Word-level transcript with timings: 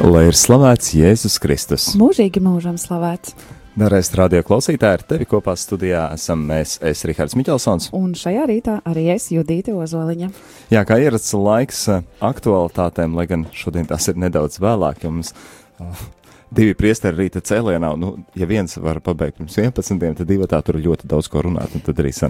Lai 0.00 0.22
ir 0.30 0.36
slavēts 0.38 0.94
Jēzus 0.96 1.34
Kristus. 1.44 1.90
Mūžīgi 2.00 2.40
mūžam 2.40 2.78
slavēts. 2.80 3.34
Darēs 3.76 4.08
radio 4.16 4.40
klausītāji, 4.48 4.96
ar 4.96 5.02
tevi 5.04 5.26
kopā 5.28 5.52
studijā 5.60 6.06
esam 6.14 6.40
mēs, 6.48 6.78
es 6.88 7.04
Rihards 7.04 7.36
Miķelsons. 7.36 7.90
Un 7.96 8.14
šajā 8.16 8.46
rītā 8.48 8.78
arī 8.88 9.10
es, 9.12 9.28
Judīte 9.34 9.74
Ozoliņa. 9.76 10.30
Jā, 10.72 10.86
kā 10.88 10.96
ierasts 11.04 11.36
laiks 11.36 11.82
eh, 11.92 12.00
aktualitātēm, 12.24 13.12
lai 13.18 13.26
gan 13.28 13.44
šodien 13.52 13.90
tās 13.92 14.08
ir 14.08 14.16
nedaudz 14.24 14.56
vēlāk, 14.64 15.04
jo 15.04 15.12
mums 15.18 15.34
uh, 15.36 16.08
divi 16.54 16.74
priesteri 16.78 17.24
rīta 17.24 17.42
cēlienā. 17.44 17.92
Nu, 17.98 18.12
ja 18.38 18.46
viens 18.50 18.76
var 18.80 19.00
pabeigt 19.04 19.38
pirms 19.38 19.56
11, 19.60 20.18
tad 20.18 20.28
divi 20.28 20.48
tā 20.50 20.60
tur 20.66 20.78
ļoti 20.82 21.08
daudz 21.10 21.28
ko 21.30 21.44
runāt, 21.46 21.74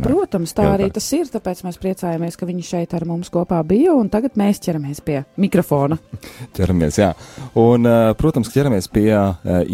arī. 0.04 0.12
Protams, 0.12 0.52
tā 0.56 0.66
arī 0.74 0.90
tas 0.94 1.06
ir, 1.16 1.28
tāpēc 1.32 1.62
mēs 1.66 1.80
priecājamies, 1.80 2.36
ka 2.38 2.48
viņi 2.48 2.66
šeit 2.66 2.94
ar 2.96 3.06
mums 3.08 3.32
kopā 3.32 3.60
bija, 3.66 3.94
un 3.96 4.10
tagad 4.12 4.36
mēs 4.40 4.60
ķeramies 4.64 5.02
pie 5.06 5.22
mikrofona. 5.40 5.98
ķeramies, 6.56 7.00
jā. 7.00 7.10
Un, 7.60 7.88
protams, 8.20 8.52
ķeramies 8.52 8.90
pie 8.92 9.08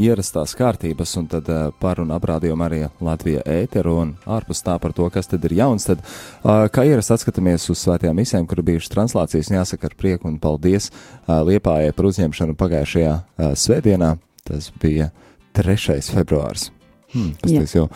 ierastās 0.07 0.55
kārtības, 0.59 1.17
un 1.21 1.31
tad 1.33 1.51
par 1.83 2.03
un 2.03 2.15
aprādījām 2.15 2.63
arī 2.67 2.85
Latvija 3.05 3.43
ēteru 3.51 3.97
un 4.03 4.15
ārpus 4.31 4.63
tā 4.67 4.79
par 4.83 4.95
to, 4.97 5.09
kas 5.13 5.31
tad 5.33 5.45
ir 5.49 5.57
jauns. 5.59 5.89
Tad, 5.91 6.05
kā 6.45 6.87
ierasts, 6.87 7.15
atskatāmies 7.17 7.67
uz 7.73 7.83
svētajām 7.83 8.17
misēm, 8.21 8.47
kur 8.49 8.63
bijušas 8.67 8.95
translācijas, 8.95 9.53
jāsaka 9.55 9.91
ar 9.91 9.99
prieku 9.99 10.31
un 10.31 10.39
paldies 10.43 10.93
Liepājai 11.27 11.93
par 11.97 12.09
uzņemšanu 12.13 12.55
pagājušajā 12.59 13.17
svētdienā. 13.59 14.15
Tas 14.47 14.71
bija 14.83 15.11
3. 15.57 15.99
februāris. 16.15 16.71
Hmm, 17.15 17.35
tas 17.43 17.75
jau, 17.75 17.89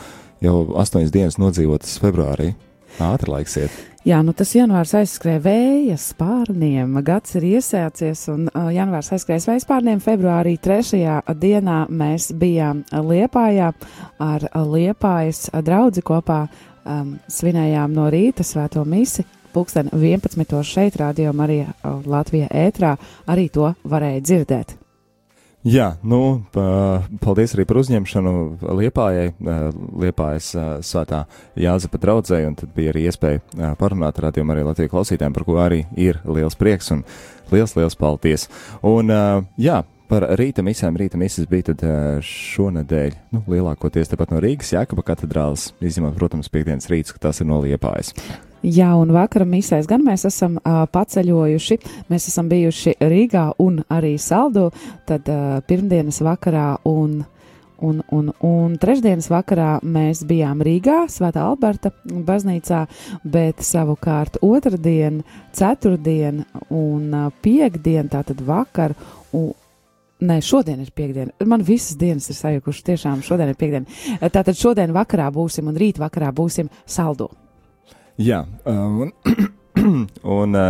jau 0.43 0.57
8 0.81 1.13
dienas 1.15 1.39
nodzīvotas 1.41 1.99
februārī. 2.03 2.55
Ātri 3.01 3.31
laiks 3.31 3.57
iet. 3.61 3.75
Jā, 4.01 4.23
nu 4.25 4.33
tas 4.33 4.55
janvārs 4.57 4.95
aizskrēja 4.97 5.43
vēja 5.45 5.97
spārniem, 6.01 6.95
gads 7.05 7.35
ir 7.37 7.45
iesācies 7.51 8.23
un 8.33 8.47
uh, 8.49 8.71
janvārs 8.73 9.11
aizskrēja 9.13 9.45
vēja 9.51 9.63
spārniem. 9.67 10.01
Februārī 10.01 10.55
trešajā 10.57 11.19
dienā 11.37 11.83
mēs 11.93 12.31
bijām 12.41 12.81
Liepājā 12.91 13.69
ar 14.25 14.49
Liepājas 14.57 15.51
draudzi 15.69 16.01
kopā 16.01 16.47
um, 16.47 17.19
svinējām 17.29 17.93
no 17.93 18.09
rīta 18.13 18.47
svēto 18.47 18.87
misi. 18.89 19.27
Pūksteni 19.53 19.93
11. 19.93 20.61
šeit 20.65 20.97
rādījām 20.97 21.45
arī 21.45 21.65
Latvijā 21.85 22.49
ētrā, 22.49 22.95
arī 23.29 23.51
to 23.53 23.75
varēja 23.85 24.25
dzirdēt. 24.25 24.79
Jā, 25.61 25.91
nu, 26.01 26.41
paldies 27.21 27.53
arī 27.53 27.67
par 27.69 27.83
uzņemšanu 27.83 28.31
Liepājai, 28.79 29.27
Liepājas 30.01 30.55
svētā 30.89 31.27
Jāzepa 31.61 32.01
draudzēji, 32.01 32.49
un 32.49 32.57
tad 32.57 32.73
bija 32.73 32.95
arī 32.95 33.05
iespēja 33.11 33.75
parunāt 33.81 34.17
ar 34.17 34.31
rādījumu 34.31 34.55
arī 34.55 34.65
Latviju 34.65 34.95
klausītājiem, 34.95 35.37
par 35.37 35.45
ko 35.45 35.59
arī 35.61 35.83
ir 36.01 36.23
liels 36.25 36.57
prieks 36.57 36.89
un 36.97 37.05
liels, 37.53 37.77
liels 37.77 37.99
paldies. 38.01 38.49
Un, 38.89 39.13
jā, 39.61 39.83
par 40.11 40.31
rīta 40.41 40.65
misēm. 40.65 40.97
Rīta 40.97 41.21
misijas 41.21 41.51
bija 41.51 41.71
tad 41.71 41.85
šonadēļ, 42.25 43.19
nu, 43.37 43.45
lielākoties 43.53 44.11
tepat 44.11 44.33
no 44.33 44.41
Rīgas 44.41 44.73
Jākaba 44.75 45.05
katedrāles, 45.13 45.75
izņemot, 45.85 46.17
protams, 46.17 46.49
piekdienas 46.53 46.89
rīts, 46.89 47.13
ka 47.13 47.29
tas 47.29 47.45
ir 47.45 47.53
no 47.53 47.61
Liepājas. 47.61 48.15
Jā, 48.61 48.91
un 49.01 49.09
vakara 49.17 49.47
misēs 49.49 49.87
gan 49.89 50.03
mēs 50.05 50.27
esam 50.29 50.59
uh, 50.59 50.83
paceļojuši, 50.93 51.79
mēs 52.13 52.29
esam 52.29 52.49
bijuši 52.51 52.99
Rīgā 53.01 53.47
un 53.65 53.79
arī 53.89 54.19
Saldu, 54.21 54.67
tad 55.09 55.29
uh, 55.33 55.63
pirmdienas 55.65 56.21
vakarā 56.21 56.75
un, 56.85 57.23
un, 57.81 58.03
un, 58.13 58.29
un 58.45 58.77
trešdienas 58.83 59.31
vakarā 59.33 59.71
mēs 59.81 60.27
bijām 60.29 60.61
Rīgā, 60.67 61.07
Svētā 61.09 61.47
Alberta 61.49 61.95
baznīcā, 62.05 62.83
bet 63.25 63.65
savukārt 63.65 64.37
otrdien, 64.45 65.23
ceturtdien 65.57 66.45
un 66.69 67.09
uh, 67.17 67.33
piekdien, 67.41 68.13
tātad 68.13 68.45
vakar, 68.45 68.97
un, 69.33 69.55
Nē, 70.21 70.35
šodien 70.45 70.83
ir 70.85 70.91
piekdiena. 70.93 71.33
Man 71.49 71.63
visas 71.65 71.97
dienas 71.97 72.27
ir 72.29 72.37
sajukušas. 72.37 72.85
Tiešām 72.85 73.23
šodien 73.25 73.49
ir 73.49 73.57
piekdiena. 73.57 74.29
Tātad 74.29 74.53
šodien 74.53 74.93
vakarā 74.93 75.31
būsim 75.33 75.73
un 75.73 75.79
rīt 75.81 75.97
vakarā 75.97 76.29
būsim 76.37 76.69
saldo. 76.85 77.31
Jā, 78.21 78.45
un, 78.69 79.15
un 80.39 80.61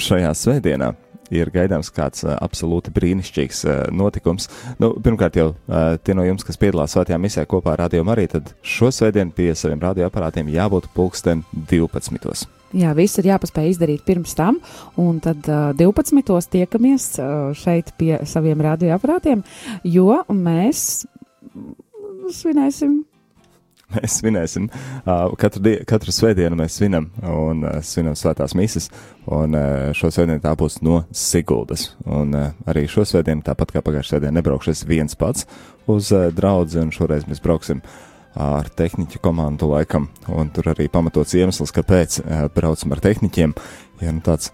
šajā 0.00 0.32
svētdienā 0.36 0.94
ir 1.30 1.50
gaidāms 1.54 1.90
kāds 1.94 2.24
uh, 2.26 2.34
absolūti 2.42 2.92
brīnišķīgs 2.94 3.62
uh, 3.66 3.74
notikums. 3.94 4.48
Nu, 4.82 4.92
pirmkārt, 5.02 5.38
jau 5.38 5.50
uh, 5.52 5.96
tie 6.02 6.14
no 6.16 6.24
jums, 6.26 6.44
kas 6.46 6.58
piedalās 6.60 6.96
svētajā 6.96 7.18
misijā 7.22 7.46
kopā 7.50 7.74
ar 7.74 7.84
Radio 7.86 8.04
Mariju, 8.06 8.34
tad 8.34 8.54
šo 8.66 8.90
svētdienu 8.94 9.34
pie 9.36 9.52
saviem 9.58 9.80
radioaparātiem 9.82 10.50
jābūt 10.52 10.90
pulksten 10.96 11.44
12. 11.70 12.48
Jā, 12.80 12.92
viss 12.94 13.18
ir 13.18 13.26
jāpaspēj 13.32 13.72
izdarīt 13.72 14.04
pirms 14.06 14.34
tam, 14.38 14.60
un 15.00 15.18
tad 15.22 15.46
uh, 15.50 15.70
12. 15.78 16.50
tiekamies 16.54 17.12
uh, 17.18 17.50
šeit 17.58 17.94
pie 17.98 18.16
saviem 18.30 18.62
radioaparātiem, 18.66 19.44
jo 19.86 20.20
mēs 20.34 21.04
svinēsim 22.30 23.00
mēs 23.94 24.18
svinēsim. 24.20 24.68
Katru, 25.40 25.62
die, 25.64 25.74
katru 25.88 26.14
svētdienu 26.14 26.58
mēs 26.60 26.78
svinam 26.78 27.10
un 27.26 27.64
svinam 27.86 28.16
svētās 28.18 28.54
mises. 28.58 28.90
Un 29.30 29.56
šo 29.96 30.12
svētdienu 30.12 30.42
tā 30.44 30.54
būs 30.58 30.80
no 30.86 31.02
Siguldas. 31.16 31.90
Un 32.06 32.34
arī 32.70 32.86
šo 32.90 33.06
svētdienu, 33.08 33.44
tāpat 33.46 33.74
kā 33.74 33.84
pagājušajā 33.84 34.16
svētdienā, 34.16 34.38
nebraukšu 34.38 34.74
es 34.74 34.86
viens 34.88 35.18
pats 35.18 35.46
uz 35.90 36.12
draugu, 36.36 36.78
un 36.82 36.94
šoreiz 36.94 37.26
mēs 37.28 37.42
brauksim 37.42 37.82
ar 38.38 38.68
tehniķu 38.78 39.20
komandu 39.22 39.72
laikam. 39.72 40.08
Un 40.30 40.50
tur 40.54 40.70
arī 40.72 40.88
pamatots 40.92 41.34
iemesls, 41.38 41.74
kāpēc 41.74 42.20
braucam 42.54 42.94
ar 42.94 43.02
tehniķiem. 43.02 43.54
Ja 44.04 44.14
nu 44.14 44.22
tāds 44.24 44.52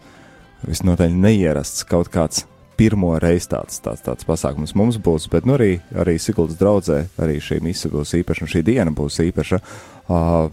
visnotaļ 0.66 1.12
neierasts 1.12 1.84
kaut 1.88 2.10
kāds 2.12 2.46
pirmo 2.76 3.14
reizi 3.22 3.50
tāds, 3.52 3.80
tāds, 3.84 4.04
tāds 4.04 4.26
pasākums 4.28 4.74
mums 4.78 4.98
būs, 5.02 5.28
bet 5.32 5.46
nu, 5.48 5.56
arī, 5.56 5.76
arī 5.96 6.16
Siguldas 6.22 6.58
draudzē 6.60 7.02
arī 7.22 7.38
šī 7.42 7.60
misija 7.64 7.92
būs 7.92 8.14
īpaša 8.20 8.44
un 8.44 8.52
šī 8.52 8.62
diena 8.66 8.92
būs 8.96 9.20
īpaša 9.24 9.60
uh, 9.60 10.50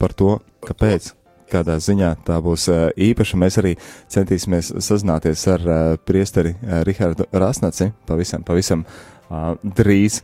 par 0.00 0.16
to, 0.18 0.38
kāpēc. 0.66 1.14
Kādā 1.48 1.78
ziņā 1.80 2.10
tā 2.26 2.34
būs 2.44 2.66
uh, 2.68 2.90
īpaša. 2.92 3.38
Mēs 3.40 3.56
arī 3.62 3.70
centīsimies 4.12 4.68
sazināties 4.84 5.46
ar 5.48 5.62
uh, 5.64 5.78
priesteri 5.96 6.52
uh, 6.52 6.82
Rihardu 6.84 7.24
Rasnaci 7.32 7.88
pavisam, 8.08 8.44
pavisam 8.44 8.84
uh, 8.84 9.54
drīz. 9.64 10.20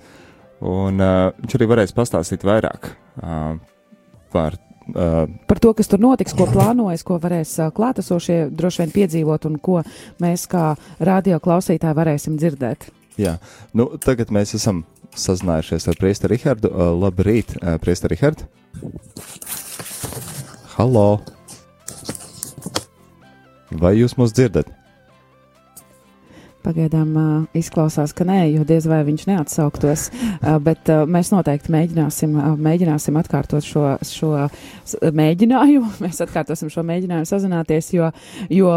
Un 0.60 1.00
uh, 1.00 1.30
viņš 1.40 1.56
arī 1.56 1.70
varēs 1.70 1.96
pastāstīt 1.96 2.44
vairāk 2.44 2.90
uh, 2.92 3.56
par 4.36 4.58
Uh, 4.84 5.24
par 5.48 5.58
to, 5.64 5.72
kas 5.72 5.88
tur 5.88 6.02
notiks, 6.02 6.34
ko 6.36 6.44
plānojas, 6.50 7.04
ko 7.06 7.16
varēs 7.22 7.54
uh, 7.62 7.70
klātesošie 7.72 8.50
droši 8.52 8.82
vien 8.82 8.92
piedzīvot 8.92 9.46
un 9.48 9.56
ko 9.56 9.78
mēs 10.20 10.44
kā 10.50 10.74
radio 11.00 11.38
klausītāji 11.40 11.96
varēsim 11.96 12.36
dzirdēt. 12.36 12.90
Jā, 13.16 13.38
nu, 13.72 13.88
tagad 14.02 14.34
mēs 14.34 14.52
esam 14.58 14.82
sazinājušies 15.16 15.88
ar 15.88 15.98
Priesteru 16.00 16.36
Rihardu. 16.36 16.68
Uh, 16.68 16.92
labrīt, 17.00 17.56
uh, 17.62 17.78
Priester 17.80 18.12
Rihard! 18.12 18.44
Halo! 20.76 21.22
Vai 23.72 23.96
jūs 23.96 24.18
mūs 24.20 24.34
dzirdat? 24.36 24.68
Pagaidām 26.64 27.10
uh, 27.14 27.32
izklausās, 27.56 28.14
ka 28.16 28.24
nē, 28.24 28.38
jo 28.54 28.64
diez 28.64 28.86
vai 28.88 29.02
viņš 29.04 29.26
neatsauktos, 29.28 30.06
uh, 30.14 30.56
bet 30.64 30.88
uh, 30.88 31.02
mēs 31.04 31.28
noteikti 31.34 31.72
mēģināsim, 31.74 32.36
uh, 32.38 32.54
mēģināsim 32.56 33.18
atkārtot 33.20 33.66
šo, 33.66 33.84
šo 34.08 34.32
mēģinājumu. 35.14 35.90
Mēs 36.04 36.20
atkārtosim 36.24 36.70
šo 36.72 36.84
mēģinājumu 36.86 37.28
sazināties, 37.28 37.90
jo, 37.94 38.10
jo 38.52 38.72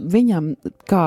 viņam, 0.00 0.54
kā 0.88 1.04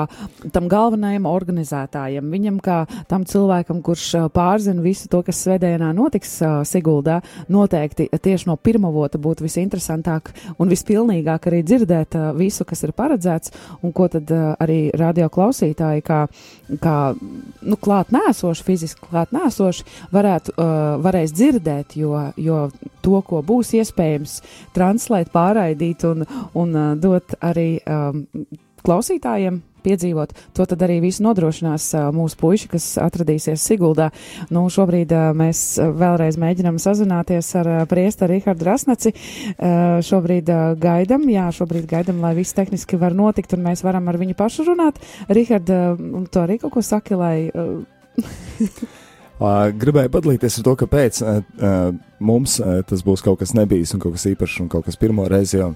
tam 0.54 0.68
galvenajam 0.70 1.26
organizētājam, 1.30 2.30
viņam, 2.32 2.60
kā 2.64 2.78
tam 3.10 3.26
cilvēkam, 3.28 3.82
kurš 3.86 4.06
pārzina 4.34 4.82
visu 4.84 5.10
to, 5.10 5.22
kas 5.26 5.42
svētdienā 5.44 5.90
notiks 5.96 6.36
uh, 6.44 6.60
Siguldā, 6.66 7.20
noteikti 7.50 8.08
tieši 8.10 8.50
no 8.50 8.56
pirmavota 8.56 9.18
būtu 9.18 9.46
visinteresantāk 9.46 10.32
un 10.58 10.70
vispilnīgāk 10.70 11.50
arī 11.50 11.62
dzirdēt 11.66 12.18
uh, 12.18 12.30
visu, 12.38 12.66
kas 12.68 12.86
ir 12.86 12.94
paredzēts 12.96 13.54
un 13.82 13.94
ko 13.96 14.08
tad 14.12 14.30
uh, 14.34 14.52
arī 14.62 14.80
radio 14.98 15.30
klausītāji, 15.32 16.04
kā 16.06 16.19
kā, 16.20 16.26
kā 16.82 16.96
nu, 17.18 17.78
klāt 17.80 18.12
nēsoši, 18.14 18.66
fiziski 18.66 19.08
klāt 19.10 19.32
nēsoši, 19.36 19.86
varētu, 20.14 20.54
uh, 20.56 20.98
varēs 21.04 21.34
dzirdēt, 21.36 21.96
jo, 22.00 22.14
jo 22.40 22.62
to, 23.04 23.20
ko 23.26 23.42
būs 23.46 23.74
iespējams 23.80 24.40
translēt, 24.76 25.32
pārraidīt 25.34 26.06
un, 26.08 26.26
un 26.58 26.76
uh, 26.76 26.92
dot 27.00 27.36
arī 27.40 27.72
um, 27.86 28.24
klausītājiem 28.86 29.60
piedzīvot. 29.84 30.34
To 30.56 30.66
tad 30.68 30.84
arī 30.86 31.00
visu 31.04 31.24
nodrošinās 31.26 31.90
mūsu 32.16 32.38
puiši, 32.40 32.70
kas 32.74 32.86
atradīsies 33.02 33.64
Siguldā. 33.64 34.10
Nu, 34.52 34.66
šobrīd 34.72 35.12
mēs 35.36 35.64
vēlreiz 35.80 36.38
mēģinām 36.40 36.80
sazināties 36.82 37.50
ar 37.60 37.72
priestaru 37.90 38.36
Rihardu 38.36 38.68
Rasnaci. 38.68 39.14
Šobrīd 40.06 40.50
gaidam, 40.80 41.26
jā, 41.30 41.48
šobrīd 41.54 41.88
gaidam, 41.90 42.22
lai 42.24 42.34
viss 42.38 42.56
tehniski 42.56 43.00
var 43.00 43.16
notikt 43.16 43.56
un 43.56 43.64
mēs 43.66 43.84
varam 43.86 44.08
ar 44.10 44.20
viņu 44.20 44.38
pašu 44.38 44.68
runāt. 44.70 45.00
Rihard, 45.30 45.70
tu 46.30 46.42
arī 46.42 46.60
kaut 46.62 46.76
ko 46.76 46.84
saki, 46.84 47.18
lai. 47.18 47.36
Gribēju 49.40 50.12
padalīties 50.12 50.58
ar 50.60 50.64
to, 50.66 50.74
uh, 50.84 51.24
uh, 51.24 51.92
mums 52.20 52.58
tas 52.60 53.04
būs 53.06 53.24
kaut 53.24 53.40
kas 53.40 53.54
nebijis 53.56 53.94
un 53.96 54.02
kaut 54.02 54.18
kas 54.18 54.26
īpašs 54.28 54.60
un 54.60 54.68
kaut 54.68 54.84
kas 54.84 55.00
pirmo 55.00 55.24
reizi 55.32 55.56
jau 55.56 55.70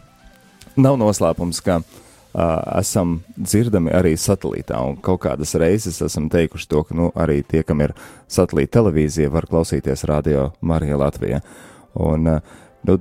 nav 0.86 0.98
noslēpums, 0.98 1.62
ka 1.62 1.78
uh, 1.78 2.09
esam 2.34 3.20
dzirdami 3.36 3.92
arī 3.94 4.14
satelītā, 4.18 4.78
un 4.86 4.98
kaut 5.02 5.22
kādas 5.24 5.56
reizes 5.58 6.00
esam 6.04 6.28
teikuši 6.30 6.68
to, 6.70 6.82
ka 6.86 6.96
nu, 6.96 7.10
arī 7.18 7.40
tie, 7.42 7.64
kam 7.66 7.82
ir 7.82 7.94
satelīta 8.30 8.78
televīzija, 8.78 9.32
var 9.34 9.48
klausīties 9.50 10.06
radio 10.10 10.50
Marija 10.60 11.00
Latvijā. 11.00 11.40
Un, 11.98 12.28
nu, 12.86 12.98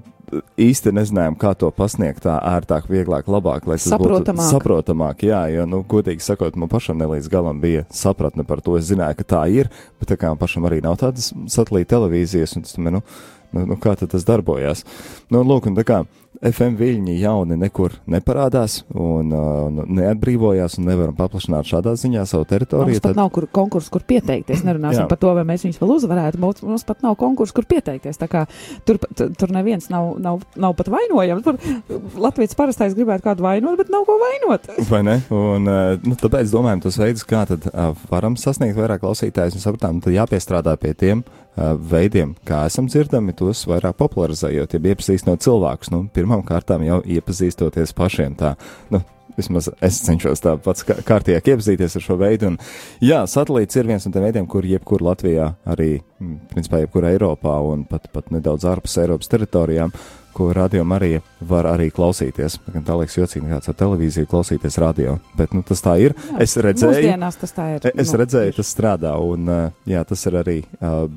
īsti 0.60 0.94
nezinājām, 0.94 1.38
kā 1.40 1.54
to 1.58 1.70
pasniegt 1.76 2.24
tā 2.26 2.36
ērtāk, 2.52 2.90
vieglāk, 2.92 3.30
labāk, 3.32 3.68
lai 3.70 3.78
tas 3.80 3.88
saprotamāk. 3.92 4.38
būtu 4.38 4.50
saprotamāk. 4.54 5.24
Jā, 5.26 5.42
jo, 5.54 5.66
nu, 5.70 5.82
godīgi 5.90 6.24
sakot, 6.26 6.58
man 6.60 6.72
pašam 6.72 7.00
ne 7.00 7.10
līdz 7.14 7.30
galam 7.32 7.62
bija 7.64 7.86
sapratne 7.94 8.46
par 8.48 8.64
to. 8.66 8.78
Es 8.80 8.90
zināju, 8.90 9.20
ka 9.20 9.28
tā 9.36 9.44
ir, 9.54 9.72
bet 10.02 10.12
tā 10.12 10.20
kā 10.20 10.32
man 10.34 10.42
pašam 10.42 10.68
arī 10.70 10.82
nav 10.86 11.00
tādas 11.02 11.32
satelīta 11.50 11.96
televīzijas, 11.96 12.58
un 12.58 12.68
tas, 12.68 12.78
nu, 12.78 13.02
nu, 13.02 13.66
nu 13.74 13.80
kā 13.82 13.96
tad 14.00 14.14
tas 14.14 14.28
darbojās. 14.28 14.86
Nu, 15.30 15.44
lūk, 15.46 15.70
un 15.70 15.78
tā 15.78 15.86
kā 15.86 16.04
FM 16.40 16.78
viļņi 16.80 17.18
jauni 17.20 17.58
nekur 17.60 17.98
neparādās 18.08 18.78
un 18.96 19.34
uh, 19.36 19.80
neatbrīvojās 19.84 20.78
un 20.80 20.86
nevaram 20.88 21.16
paplašināt 21.18 21.68
šādā 21.68 21.96
ziņā 22.00 22.22
savu 22.30 22.46
teritoriju. 22.48 22.94
Mums 22.94 23.04
pat 23.04 23.12
tad... 23.12 23.20
nav 23.20 23.32
kur, 23.36 23.48
konkursu, 23.52 23.92
kur 23.92 24.06
pieteikties. 24.08 24.62
Nerunāsim 24.64 25.10
par 25.12 25.20
to, 25.20 25.34
vai 25.36 25.44
mēs 25.50 25.66
viņus 25.66 25.82
vēl 25.82 25.92
uzvarētu. 25.98 26.40
Mums, 26.40 26.62
mums 26.64 26.86
pat 26.88 27.04
nav 27.04 27.18
konkursu, 27.20 27.58
kur 27.58 27.68
pieteikties. 27.68 28.22
Tā 28.22 28.30
kā 28.32 28.46
tur, 28.88 29.02
tur 29.20 29.52
neviens 29.52 29.90
nav, 29.92 30.14
nav, 30.22 30.46
nav 30.56 30.78
pat 30.80 30.92
vainojams. 30.94 31.44
Tur 31.44 32.16
Latvijas 32.24 32.56
parastais 32.56 32.96
gribētu 32.96 33.28
kādu 33.28 33.44
vainot, 33.44 33.76
bet 33.82 33.92
nav 33.92 34.08
ko 34.08 34.16
vainot. 34.22 34.72
vai 34.94 35.04
ne? 35.10 35.18
Un, 35.34 35.68
uh, 35.68 35.98
nu, 36.06 36.16
tāpēc 36.24 36.56
domājam 36.56 36.86
tos 36.88 37.02
veidus, 37.02 37.28
kā 37.28 37.44
tad 37.50 37.68
uh, 37.74 37.92
varam 38.14 38.40
sasniegt 38.40 38.80
vairāk 38.80 39.04
klausītājus 39.04 39.60
un 39.60 39.66
sapratām, 39.66 40.00
tad 40.06 40.16
jāpiestrādā 40.16 40.78
pie 40.80 40.96
tiem 40.96 41.26
uh, 41.26 41.76
veidiem, 41.76 42.32
kā 42.48 42.64
esam 42.70 42.88
dzirdami, 42.88 43.36
tos 43.36 43.66
vairāk 43.68 44.00
popularizējot, 44.00 44.78
ja 44.78 44.84
iepazīstinot 45.20 45.44
cilvēkus. 45.44 45.92
Nu, 45.94 46.08
pirmām 46.14 46.44
kārtām 46.46 46.84
jau 46.86 47.02
iepazīstoties 47.04 47.96
pašiem 47.96 48.36
tā. 48.40 48.56
Nu, 48.90 49.04
Vismaz 49.38 49.70
es 49.80 50.02
cenšos 50.04 50.42
tā 50.44 50.58
pats 50.60 50.84
kārtībā 50.84 51.40
iepazīties 51.40 51.94
ar 51.96 52.04
šo 52.04 52.18
veidu. 52.20 52.50
Un, 52.50 52.56
jā, 53.00 53.22
satelīts 53.30 53.78
ir 53.78 53.88
viens 53.88 54.04
no 54.04 54.12
tiem 54.12 54.26
veidiem, 54.26 54.48
kur 54.50 54.66
jebkur 54.68 55.04
Latvijā, 55.06 55.54
arī, 55.70 56.02
principā, 56.50 56.82
jebkur 56.82 57.08
Eiropā 57.08 57.54
un 57.64 57.86
pat, 57.88 58.10
pat 58.12 58.34
nedaudz 58.34 58.66
ārpus 58.68 58.98
Eiropas 59.00 59.32
teritorijām, 59.32 59.94
ko 60.36 60.50
radio 60.52 60.84
Marija 60.84 61.22
var 61.46 61.70
arī 61.70 61.88
klausīties. 61.94 62.58
Gan 62.74 62.84
tā 62.90 62.98
liekas 63.00 63.16
jocīgi, 63.16 63.48
kāds 63.54 63.72
ar 63.72 63.78
televīziju 63.80 64.28
klausīties 64.34 64.80
radio, 64.82 65.16
bet 65.40 65.56
nu, 65.56 65.64
tas 65.64 65.86
tā 65.86 65.96
ir. 66.04 66.18
Jā, 66.34 66.42
es 66.44 66.58
redzēju, 66.60 67.16
tas 67.46 67.56
tā 67.56 67.70
ir. 67.78 67.88
Es 67.94 68.12
nu, 68.12 68.20
redzēju, 68.26 68.58
tas 68.60 68.74
strādā, 68.76 69.14
un 69.24 69.48
jā, 69.88 70.04
tas 70.10 70.28
ir 70.28 70.42
arī 70.42 70.60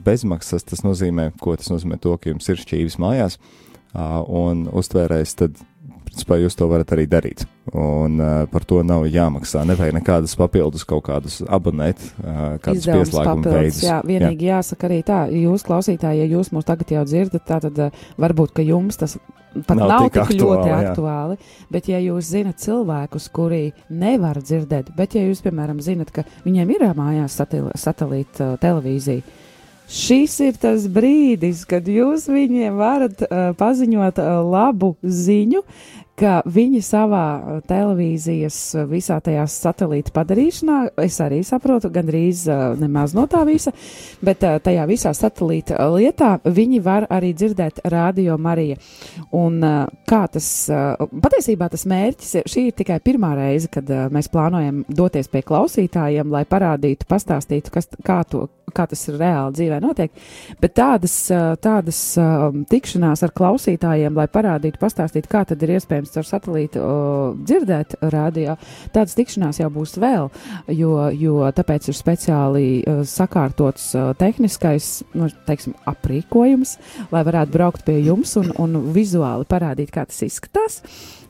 bezmaksas. 0.04 0.68
Tas 0.68 0.86
nozīmē, 0.86 1.32
ko 1.42 1.56
tas 1.58 1.74
nozīmē 1.74 1.98
to, 1.98 2.14
ka 2.22 2.30
jums 2.30 2.54
ir 2.54 2.62
šķīvis 2.62 3.00
mājās 3.02 3.40
un 3.92 4.64
uztvērējs, 4.72 5.34
tad, 5.40 5.60
principā, 6.06 6.38
jūs 6.40 6.56
to 6.56 6.68
varat 6.70 6.94
arī 6.96 7.06
darīt. 7.10 7.44
Un 7.72 8.20
par 8.52 8.64
to 8.68 8.80
nav 8.86 9.04
jāmaksā. 9.08 9.66
Nevajag 9.68 9.96
nekādas 9.98 10.34
papildus 10.38 10.86
kaut 10.88 11.04
kādus 11.08 11.40
abonēt, 11.44 12.00
kādas 12.64 12.88
pieslēguma 12.88 13.54
veidus. 13.58 13.82
Jā, 13.84 14.00
vienīgi 14.06 14.48
jā. 14.48 14.58
jāsaka 14.58 14.88
arī 14.88 15.02
tā, 15.06 15.20
jūs 15.32 15.64
klausītāji, 15.68 16.24
ja 16.24 16.32
jūs 16.36 16.52
mūs 16.52 16.68
tagad 16.68 16.92
jau 16.96 17.04
dzirdat, 17.08 17.46
tā 17.48 17.60
tad 17.66 17.84
varbūt, 18.20 18.56
ka 18.56 18.66
jums 18.66 19.00
tas 19.00 19.18
pat 19.66 19.76
nav, 19.76 19.88
nav 19.88 20.06
tik, 20.06 20.12
tik 20.12 20.22
aktuāli, 20.22 20.42
ļoti 20.42 20.70
jā. 20.70 20.80
aktuāli, 20.80 21.36
bet 21.72 21.88
ja 21.90 22.00
jūs 22.02 22.30
zinat 22.32 22.60
cilvēkus, 22.62 23.28
kuri 23.34 23.62
nevar 23.92 24.40
dzirdēt, 24.40 24.92
bet 24.96 25.16
ja 25.16 25.24
jūs, 25.26 25.42
piemēram, 25.44 25.82
zinat, 25.84 26.12
ka 26.14 26.24
viņiem 26.46 26.72
ir 26.76 26.86
mājās 26.96 27.36
satelīta 27.36 28.52
uh, 28.52 28.58
televīzija, 28.62 29.24
Šis 29.92 30.38
ir 30.40 30.54
tas 30.56 30.86
brīdis, 30.88 31.66
kad 31.68 31.88
jūs 31.88 32.24
viņiem 32.32 32.78
varat 32.80 33.26
uh, 33.26 33.50
paziņot 33.58 34.20
uh, 34.22 34.38
labu 34.40 34.94
ziņu, 35.04 35.60
ka 36.18 36.40
viņi 36.44 36.82
savā 36.84 37.26
uh, 37.36 37.60
televīzijas 37.68 38.58
uh, 38.76 38.86
visā 38.90 39.18
tajā 39.24 39.44
satelīta 39.48 40.12
padarīšanā, 40.14 40.78
es 41.04 41.18
arī 41.24 41.40
saprotu, 41.46 41.90
gandrīz 41.92 42.44
uh, 42.50 42.76
nemaz 42.78 43.16
no 43.16 43.24
tā 43.30 43.42
visa, 43.48 43.72
bet 44.24 44.42
tajā 44.42 44.84
visā 44.90 45.12
satelīta 45.16 45.80
lietā 45.92 46.34
viņi 46.44 46.80
var 46.84 47.06
arī 47.10 47.32
dzirdēt 47.36 47.82
radio 47.92 48.36
Marija. 48.38 48.78
Un 49.36 49.60
kā 50.08 50.22
tas, 50.32 50.46
patiesībā 51.24 51.68
tas 51.72 51.84
mērķis, 51.88 52.32
šī 52.50 52.66
ir 52.68 52.76
tikai 52.78 52.98
pirmā 53.04 53.32
reize, 53.38 53.70
kad 53.72 53.88
mēs 54.12 54.30
plānojam 54.32 54.82
doties 54.88 55.30
pie 55.32 55.42
klausītājiem, 55.46 56.32
lai 56.32 56.44
parādītu, 56.48 57.08
pastāstītu, 57.10 57.72
kas, 57.74 57.88
kā 58.04 58.22
to 58.28 58.48
kā 58.72 58.86
tas 58.88 59.02
ir 59.08 59.18
reāli 59.20 59.52
dzīvē 59.56 59.78
notiek, 59.82 60.12
bet 60.62 60.74
tādas, 60.78 61.14
tādas 61.62 62.00
tikšanās 62.70 63.24
ar 63.26 63.34
klausītājiem, 63.36 64.16
lai 64.16 64.26
parādītu, 64.32 64.80
pastāstītu, 64.80 65.28
kā 65.32 65.44
tad 65.48 65.62
ir 65.64 65.74
iespējams 65.76 66.01
ar 66.18 66.26
satelītu 66.28 66.82
dzirdēt 67.42 67.96
radio, 68.12 68.56
tādas 68.94 69.16
tikšanās 69.18 69.62
jau 69.62 69.70
būs 69.72 69.96
vēl, 70.02 70.30
jo, 70.74 70.92
jo 71.16 71.38
tāpēc 71.54 71.90
ir 71.90 71.98
speciāli 71.98 72.66
sakārtots 73.08 73.92
tehniskais, 74.20 74.92
nu, 75.18 75.30
teiksim, 75.48 75.76
aprīkojums, 75.88 76.76
lai 77.14 77.24
varētu 77.26 77.56
braukt 77.56 77.86
pie 77.86 78.00
jums 78.02 78.36
un, 78.40 78.52
un 78.62 78.78
vizuāli 78.94 79.48
parādīt, 79.48 79.92
kā 79.94 80.06
tas 80.08 80.22
izskatās. 80.26 80.82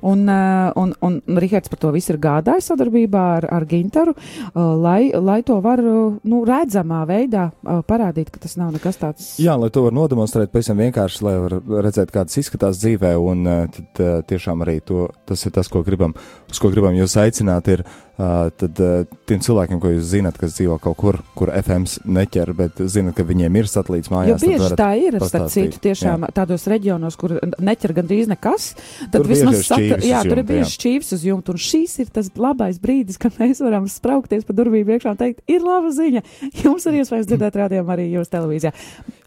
Un, 0.03 0.27
un, 0.27 0.95
un, 1.01 1.19
un 1.29 1.41
Rihards 1.43 1.71
par 1.71 1.79
to 1.83 1.93
visu 1.95 2.13
ir 2.15 2.21
gādājis 2.23 2.71
sadarbībā 2.73 3.23
ar, 3.39 3.47
ar 3.55 3.67
Gintaru, 3.71 4.15
lai, 4.55 5.13
lai 5.15 5.41
to 5.47 5.61
var 5.63 5.83
nu, 5.83 6.43
redzamā 6.49 7.03
veidā 7.09 7.49
parādīt, 7.89 8.33
ka 8.35 8.43
tas 8.43 8.57
nav 8.59 8.73
nekas 8.75 8.99
tāds. 9.01 9.29
Jā, 9.43 9.55
lai 9.59 9.71
to 9.75 9.87
var 9.87 9.95
nodemonstrēt 9.97 10.53
pavisam 10.53 10.81
vienkārši, 10.83 11.23
lai 11.27 11.37
var 11.45 11.59
redzēt, 11.87 12.11
kā 12.15 12.27
tas 12.27 12.41
izskatās 12.43 12.81
dzīvē, 12.83 13.15
un 13.23 13.47
tad 13.77 14.03
tiešām 14.31 14.67
arī 14.67 14.81
to, 14.87 15.07
tas 15.29 15.47
ir 15.47 15.55
tas, 15.55 15.71
ko 15.73 15.85
gribam, 15.87 16.17
uz 16.51 16.63
ko 16.63 16.73
gribam 16.75 16.99
jūs 16.99 17.17
aicināt, 17.23 17.71
ir 17.71 17.87
tad 18.17 18.81
tiem 19.27 19.41
cilvēkiem, 19.43 19.79
ko 19.81 19.91
jūs 19.95 20.11
zināt, 20.13 20.37
kas 20.41 20.53
dzīvo 20.59 20.77
kaut 20.83 20.97
kur, 21.01 21.19
kur 21.37 21.53
FMs 21.57 21.99
neķer, 22.05 22.53
bet 22.57 22.83
zinat, 22.93 23.17
ka 23.17 23.25
viņiem 23.27 23.57
ir 23.57 23.71
satelīts 23.71 24.13
mājās. 24.13 24.43
Jo 24.45 24.51
bieži 24.53 24.79
tā 24.79 24.89
ir, 25.01 25.17
starp 25.25 25.49
citu, 25.53 25.81
tiešām 25.83 26.27
jā. 26.27 26.33
tādos 26.37 26.67
reģionos, 26.71 27.17
kur 27.21 27.39
neķer 27.41 27.95
gandrīz 27.97 28.29
nekas, 28.31 28.73
tad 29.07 29.17
tur 29.17 29.31
vismaz 29.33 29.63
saka, 29.65 29.99
jā, 30.05 30.21
tur 30.29 30.43
ir 30.43 30.49
bieži 30.51 30.77
šķīvis 30.77 31.15
uz 31.17 31.25
jumta, 31.27 31.55
un 31.55 31.63
šīs 31.65 31.97
ir 32.05 32.13
tas 32.13 32.29
labais 32.37 32.81
brīdis, 32.83 33.19
kad 33.23 33.39
mēs 33.41 33.63
varam 33.65 33.89
spraukties 33.91 34.45
pa 34.49 34.57
durvīm 34.61 34.93
iekšā 34.93 35.15
un 35.15 35.21
teikt, 35.23 35.43
ir 35.51 35.65
laba 35.65 35.93
ziņa, 35.97 36.25
jums 36.67 36.87
ir 36.91 37.01
iespējas 37.01 37.31
dzirdēt 37.31 37.59
rādījumu 37.63 37.97
arī 37.97 38.11
jūs 38.13 38.33
televīzijā. 38.33 38.75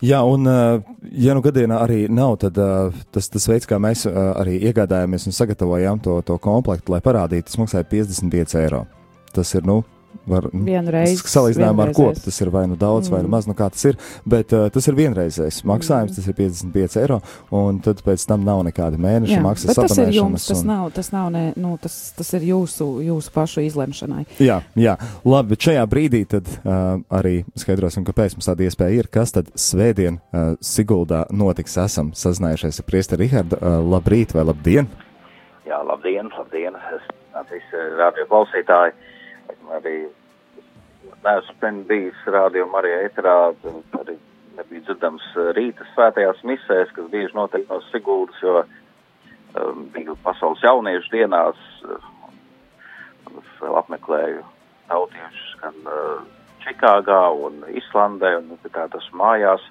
Jā, 0.05 0.21
un 0.27 0.45
ja 0.45 1.33
nu 1.33 1.41
gadienā 1.41 1.81
arī 1.81 2.03
nav, 2.11 2.37
tad 2.43 2.59
tas, 3.15 3.31
tas 3.33 3.49
veids, 3.49 3.65
kā 3.69 3.79
mēs 3.81 4.05
arī 4.11 4.59
iegādājāmies 4.69 5.25
un 5.31 5.35
sagatavojām 5.35 6.03
to, 6.05 6.19
to 6.27 6.37
komplektu, 6.43 6.93
lai 6.93 7.01
parādītu, 7.05 7.49
tas 7.49 7.59
maksāja 7.63 7.87
55 7.89 8.59
eiro 8.61 8.74
tas 9.35 9.53
ir, 9.57 9.67
nu, 9.67 9.83
var, 10.23 10.47
nu, 10.53 10.63
vienreiz, 10.67 11.21
salīdzinājumā 11.29 11.87
ar 11.87 11.91
kopu 11.95 12.23
tas 12.25 12.37
ir 12.41 12.51
vai 12.53 12.65
nu 12.69 12.77
daudz, 12.79 13.09
mm. 13.09 13.13
vai 13.13 13.21
nu 13.23 13.27
mm. 13.27 13.33
maz, 13.35 13.47
nu 13.49 13.55
kā 13.57 13.67
tas 13.73 13.85
ir, 13.89 13.97
bet 14.29 14.53
uh, 14.55 14.67
tas 14.73 14.87
ir 14.89 14.97
vienreizējs 14.97 15.61
maksājums, 15.67 16.13
mm. 16.13 16.17
tas 16.17 16.29
ir 16.29 16.37
55 16.37 16.97
eiro, 17.01 17.19
un 17.55 17.79
tad 17.85 18.01
pēc 18.05 18.25
tam 18.29 18.45
nav 18.47 18.63
nekāda 18.67 18.99
mēneša 19.01 19.41
maksas 19.43 19.77
tas 19.77 19.97
ir 20.01 20.13
jums, 20.15 20.47
tas 20.49 20.63
un... 20.63 20.69
nav, 20.71 20.89
tas 20.95 21.11
nav, 21.13 21.29
ne, 21.35 21.45
nu, 21.59 21.75
tas, 21.81 21.97
tas 22.17 22.31
ir 22.37 22.47
jūsu, 22.51 22.89
jūsu 23.05 23.33
pašu 23.35 23.65
izlemšanai. 23.65 24.25
Jā, 24.43 24.61
jā, 24.79 24.97
labi, 25.27 25.53
bet 25.53 25.69
šajā 25.69 25.85
brīdī 25.91 26.23
tad 26.35 26.51
uh, 26.57 26.99
arī 27.13 27.37
skaidrosim, 27.59 28.05
kāpēc 28.07 28.37
mums 28.37 28.49
tāda 28.49 28.67
iespēja 28.67 29.01
ir, 29.03 29.11
kas 29.13 29.35
tad 29.35 29.51
svētdien 29.59 30.19
uh, 30.19 30.53
Siguldā 30.63 31.25
notiks, 31.33 31.77
esam 31.81 32.13
sazinājušies 32.17 32.81
ar 32.81 32.89
priesteri 32.89 33.25
Rihardu, 33.25 33.57
uh, 33.57 33.81
labrīt 33.95 34.35
vai 34.35 34.45
labdien? 34.47 34.89
Jā, 35.65 35.79
labdien, 35.81 36.27
labdien, 36.37 36.75
es 36.93 37.05
visi 37.49 37.83
radio 37.97 38.25
klausītāji. 38.29 38.93
Uh, 38.93 39.11
arī 39.79 39.97
neesmu 41.25 41.71
bijis 41.89 42.23
rādījumā 42.29 42.81
arī 42.81 42.93
ēterā, 43.05 43.35
arī 43.99 44.17
nebija 44.55 44.85
dzirdams 44.87 45.27
rīta 45.57 45.85
svētajās 45.93 46.41
misēs, 46.47 46.91
kas 46.95 47.11
bieži 47.11 47.35
notiek 47.37 47.67
no 47.69 47.81
Siguldas, 47.89 48.41
jo 48.41 48.63
um, 48.63 49.85
biju 49.93 50.17
pasaules 50.23 50.63
jauniešu 50.63 51.11
dienās, 51.13 51.61
un 51.85 53.41
es 53.41 53.53
vēl 53.61 53.79
apmeklēju 53.81 54.43
tautiešus 54.89 55.55
gan 55.63 55.79
uh, 55.89 56.25
Čikāgā 56.65 57.21
un 57.45 57.63
Islandē, 57.73 58.37
un 58.41 58.55
tā 58.71 58.87
tas 58.93 59.09
mājās, 59.13 59.63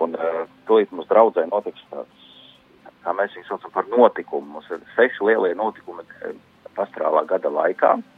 un 0.00 0.16
uh, 0.16 0.44
tūlīt 0.68 0.92
mums 0.92 1.08
draudzē 1.10 1.48
notiks 1.50 1.84
tāds, 1.92 2.26
kā 3.04 3.14
mēs 3.16 3.34
viņus 3.36 3.52
saucam 3.52 3.72
par 3.74 3.88
notikumu, 3.92 4.58
mums 4.58 4.68
ir 4.74 4.84
seši 4.96 5.30
lielie 5.30 5.54
notikumi 5.58 6.04
pastorālā 6.76 7.24
gada 7.28 7.52
laikā. 7.52 7.96
Mm 7.96 8.15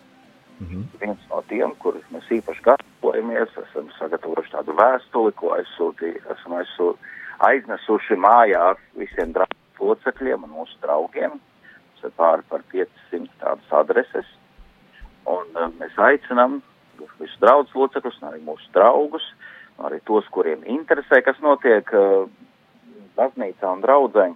-hmm. 0.58 0.82
Viens 1.00 1.22
no 1.30 1.42
tiem, 1.48 1.74
kurus 1.78 2.04
mēs 2.10 2.26
īpaši 2.38 2.62
gatavojamies, 2.62 3.50
esam 3.62 3.90
sagatavojuši 3.98 4.54
tādu 4.56 4.74
vēstuli, 4.74 5.32
ko 5.32 5.52
aizsūtī, 5.58 6.14
esam 6.34 6.56
aizsūtī, 6.58 6.98
aiznesuši 7.38 8.16
mājās 8.18 8.80
visiem 8.98 9.32
draugu 9.32 9.90
locekļiem 9.90 10.44
un 10.44 10.50
mūsu 10.50 10.74
draugiem. 10.82 11.38
Mums 11.38 12.04
ir 12.04 12.12
pāri 12.18 12.42
par 12.48 12.62
500 12.72 13.30
tādas 13.42 13.72
adreses. 13.80 14.26
Un 15.26 15.46
uh, 15.54 15.70
mēs 15.78 15.94
aicinām 15.98 16.62
visus 17.18 17.38
draugus 17.40 17.74
locekļus, 17.74 18.22
arī 18.22 18.40
mūsu 18.42 18.70
draugus, 18.74 19.24
arī 19.78 20.00
tos, 20.04 20.26
kuriem 20.34 20.64
interesē, 20.66 21.22
kas 21.22 21.38
notiek 21.44 21.90
uh, 21.94 22.26
baznīcā 23.18 23.70
un 23.70 23.82
draudzē, 23.84 24.28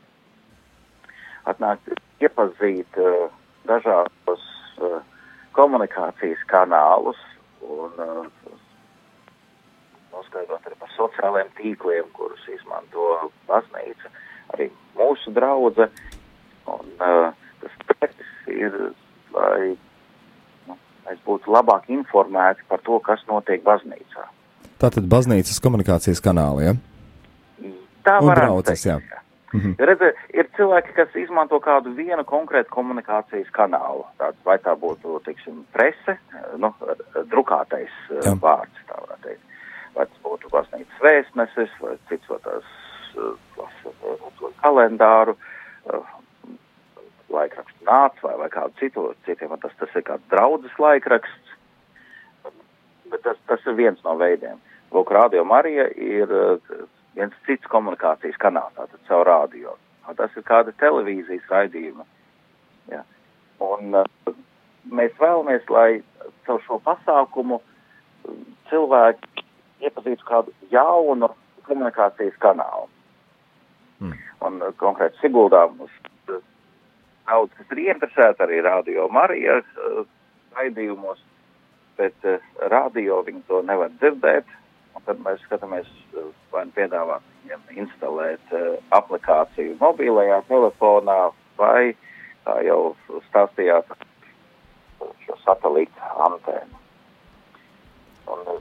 atnākt 1.51 1.95
iepazīt 2.23 2.99
uh, 3.01 3.31
dažādos 3.67 4.45
uh, 4.79 5.01
komunikācijas 5.57 6.43
kanālus 6.51 7.21
un 7.63 8.03
uh, 8.03 8.27
noskaidrot 10.13 10.67
arī 10.67 10.79
par 10.81 10.93
sociālajiem 10.97 11.53
tīkliem, 11.59 12.11
kurus 12.17 12.43
izmanto 12.53 13.31
baznīca, 13.49 14.13
arī 14.55 14.69
mūsu 14.99 15.33
draudze. 15.37 15.89
Un, 16.71 16.93
uh, 16.99 17.33
tas 17.63 17.81
mērķis 17.89 18.53
ir, 18.53 18.79
lai 19.35 19.73
nu, 20.69 20.79
mēs 21.09 21.25
būtu 21.27 21.53
labāk 21.53 21.89
informēti 21.93 22.67
par 22.71 22.85
to, 22.87 23.01
kas 23.07 23.25
notiek 23.31 23.65
baznīcā. 23.67 24.29
Tātad 24.83 25.07
baznīcas 25.11 25.63
komunikācijas 25.63 26.23
kanāli, 26.23 26.71
ja? 26.71 26.79
Tā 28.03 28.19
varētu 28.19 28.49
draudzes, 28.49 28.87
Mhm. 29.53 29.75
Redzi, 29.79 30.09
ir 30.33 30.49
cilvēki, 30.57 30.95
kas 30.97 31.17
izmanto 31.21 31.59
kādu 31.61 31.93
vienu 31.97 32.25
konkrētu 32.25 32.73
komunikācijas 32.73 33.51
kanālu. 33.53 34.07
Tāds, 34.21 34.39
vai 34.49 34.57
tā 34.65 34.73
būtu, 34.81 35.19
teiksim, 35.27 35.63
prese, 35.77 36.17
nu, 36.57 36.73
drukātais 37.29 37.93
Jā. 38.09 38.23
Jā. 38.31 38.37
vārds, 38.41 38.87
tā 38.89 38.97
varētu 38.97 39.29
teikt. 39.29 39.59
Vai 39.93 40.07
tas 40.09 40.23
būtu 40.25 40.49
baznīcas 40.55 41.05
vēstnesis, 41.05 41.75
vai 41.85 41.99
cits 42.09 42.33
vai 42.33 42.41
tās 42.47 42.71
kalendāru, 44.63 45.37
laikrakstu 47.33 47.87
nāc, 47.89 48.17
vai, 48.25 48.35
vai 48.41 48.49
kādu 48.53 48.73
citu, 48.81 49.07
citiem, 49.27 49.53
tas, 49.61 49.75
tas 49.81 49.97
ir 49.97 50.07
kāds 50.07 50.29
draudzes 50.33 50.75
laikraksts. 50.81 51.57
Bet 53.13 53.25
tas, 53.27 53.37
tas 53.51 53.65
ir 53.69 53.77
viens 53.77 54.01
no 54.07 54.17
veidiem. 54.17 54.61
Lūk, 54.93 55.13
Radio 55.13 55.45
Marija 55.49 55.89
ir 55.93 56.33
viens 57.17 57.35
cits 57.47 57.69
komunikācijas 57.73 58.39
kanāls, 58.43 58.75
tātad 58.77 59.27
radio. 59.27 59.77
Un 60.09 60.17
Tas 60.19 60.35
ir 60.37 60.43
kāda 60.43 60.73
televīzijas 60.81 61.45
raidījuma. 61.51 62.05
Ja. 62.91 63.05
Un 63.63 63.95
uh, 63.95 64.33
mēs 64.91 65.13
vēlamies, 65.21 65.69
lai 65.71 66.03
caur 66.47 66.63
šo 66.67 66.81
pasākumu 66.83 67.61
uh, 67.61 68.41
cilvēki 68.71 69.45
iepazītu 69.87 70.27
kādu 70.27 70.55
jaunu 70.73 71.31
komunikācijas 71.69 72.35
kanālu. 72.43 72.89
Mm. 74.03 74.17
Un 74.49 74.59
uh, 74.63 74.73
konkrēti 74.83 75.23
Siguldā 75.23 75.69
mums 75.71 75.95
uh, 76.33 76.41
daudz, 77.31 77.55
kas 77.59 77.71
ir 77.71 77.85
ieinteresēti 77.87 78.43
arī 78.43 78.63
Radio 78.67 79.07
Marija 79.13 79.61
uh, 79.63 80.03
raidījumos, 80.59 81.23
bet 82.01 82.27
uh, 82.27 82.43
radio 82.73 83.23
viņi 83.29 83.47
to 83.47 83.63
nevar 83.69 83.95
dzirdēt. 84.01 84.51
Un 84.93 85.05
tad 85.07 85.21
mēs 85.25 85.41
skatāmies, 85.47 85.89
vai 86.53 86.65
nu 86.69 86.75
piedāvāt 86.77 87.25
viņiem 87.43 87.85
instalēt 87.85 88.55
uh, 88.57 88.75
aplikāciju 88.97 89.79
mobilajā 89.81 90.43
telefonā, 90.51 91.19
vai, 91.61 91.93
kā 92.45 92.59
jau 92.67 92.81
stāstījāt, 93.31 93.95
šo 95.25 95.39
satelīta 95.45 96.13
antēnu. 96.29 96.83
Un 98.35 98.45
uh, 98.55 98.61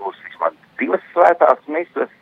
būs 0.00 0.18
vismaz 0.26 0.58
divas 0.80 1.06
svētās 1.14 1.62
misas, 1.70 2.12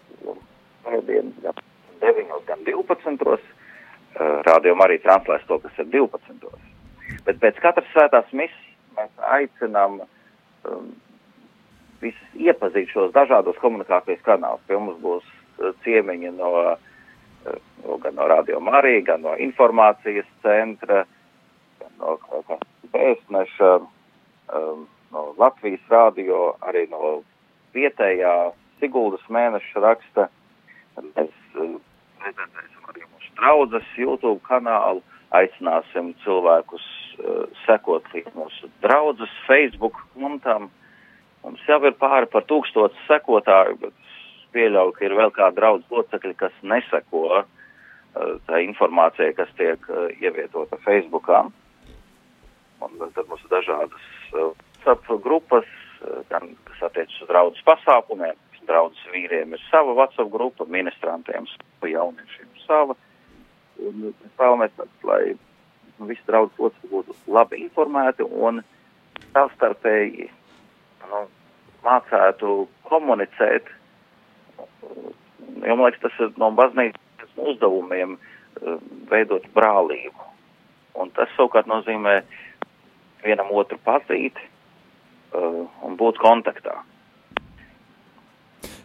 gan 0.84 1.08
9, 1.08 2.36
gan 2.50 2.66
12. 2.68 3.28
Uh, 3.28 4.40
Rādījumā 4.48 4.88
arī 4.88 4.98
translēs 5.02 5.44
to, 5.48 5.60
kas 5.62 5.82
ir 5.82 5.90
12. 5.94 6.48
Bet 7.26 7.40
pēc 7.42 7.60
katras 7.62 7.88
svētās 7.92 8.32
misas 8.36 8.64
mēs 8.98 9.28
aicinām 9.30 10.00
um, 10.02 10.88
visus 12.02 12.36
iepazīt 12.38 12.90
šos 12.92 13.12
dažādos 13.14 13.58
komunikācijas 13.62 14.22
kanālus. 14.26 14.64
Pie 14.68 14.78
mums 14.78 15.00
būs 15.02 15.24
uh, 15.26 15.72
ciemiņi 15.84 16.32
no, 16.36 16.52
uh, 16.74 17.56
no, 17.84 17.98
gan 18.02 18.18
no 18.18 18.28
Radio 18.30 18.60
Marija, 18.64 19.04
gan 19.12 19.24
no 19.26 19.34
informācijas 19.36 20.28
centra, 20.44 21.04
gan 21.80 21.92
no 22.00 22.16
vēstneša, 22.94 23.72
um, 23.78 24.86
no 25.12 25.26
Latvijas 25.40 25.84
radio, 25.92 26.54
arī 26.68 26.86
no 26.92 27.20
vietējā 27.76 28.34
Siguldas 28.78 29.24
mēneša 29.32 29.84
raksta. 29.84 30.28
Mēs 31.02 31.34
uh, 31.58 31.76
prezentēsim 32.22 32.92
arī 32.92 33.06
mūsu 33.06 33.34
draudzes 33.40 33.94
YouTube 33.98 34.40
kanālu, 34.46 35.02
aicināsim 35.34 36.14
cilvēkus 36.24 36.86
sekot 37.66 38.06
līdz 38.14 38.34
mūsu 38.36 38.70
draudzes 38.84 39.32
Facebook 39.46 39.98
kontām. 40.14 40.68
Mums 41.48 41.64
jau 41.64 41.78
ir 41.88 41.94
pāri 41.96 42.26
par 42.28 42.44
tūkstotis 42.44 43.06
sekotāju, 43.08 43.78
bet 43.80 44.08
pieļauju, 44.52 44.92
ka 44.92 45.04
ir 45.06 45.14
vēl 45.16 45.30
kādi 45.32 45.56
draudz 45.56 45.86
locekļi, 45.88 46.34
kas 46.36 46.58
neseko 46.60 47.22
uh, 47.38 47.46
tā 48.44 48.60
informācija, 48.66 49.32
kas 49.38 49.48
tiek 49.56 49.86
uh, 49.88 50.10
ievietota 50.20 50.76
Facebookā. 50.84 51.46
Un 52.84 53.00
tad 53.00 53.24
mums 53.30 53.46
ir 53.46 53.54
dažādas 53.54 54.10
uh, 54.34 54.52
WhatsApp 54.84 55.24
grupas, 55.24 55.72
gan 56.28 56.52
kas 56.68 56.84
attiecas 56.90 57.16
uz 57.24 57.28
draudzes 57.32 57.64
pasākumiem. 57.66 58.36
Draudzes 58.68 59.08
vīriem 59.08 59.54
ir 59.56 59.60
sava 59.70 59.94
WhatsApp 59.96 60.28
grupa, 60.28 60.66
ministrantiem 60.68 61.46
sava, 61.48 61.88
jauniešiem 61.88 62.48
sava. 62.66 62.96
Un 63.80 64.02
mēs 64.04 64.34
vēlamies, 64.36 64.74
lai 65.08 65.22
nu, 65.32 66.10
visi 66.10 66.28
draudzes 66.28 66.60
locekļi 66.60 66.92
būtu 66.92 67.16
labi 67.32 67.62
informēti 67.64 68.28
un 68.28 68.60
savstarpēji 69.32 70.28
nu, 71.08 71.24
mācētu 71.88 72.54
komunicēt. 72.88 73.68
Jo, 75.64 75.74
man 75.74 75.86
liekas, 75.88 76.02
tas 76.04 76.20
ir 76.22 76.34
no 76.40 76.50
baznīcas 76.56 77.32
uzdevumiem 77.36 78.16
eh, 78.18 78.76
veidot 79.10 79.46
brālību. 79.56 80.28
Un 80.98 81.12
tas 81.16 81.30
savukārt 81.36 81.68
nozīmē 81.70 82.20
vienam 83.22 83.50
otru 83.54 83.78
pazīt 83.86 84.38
uh, 84.38 85.66
un 85.86 85.96
būt 85.98 86.18
kontaktā. 86.22 86.74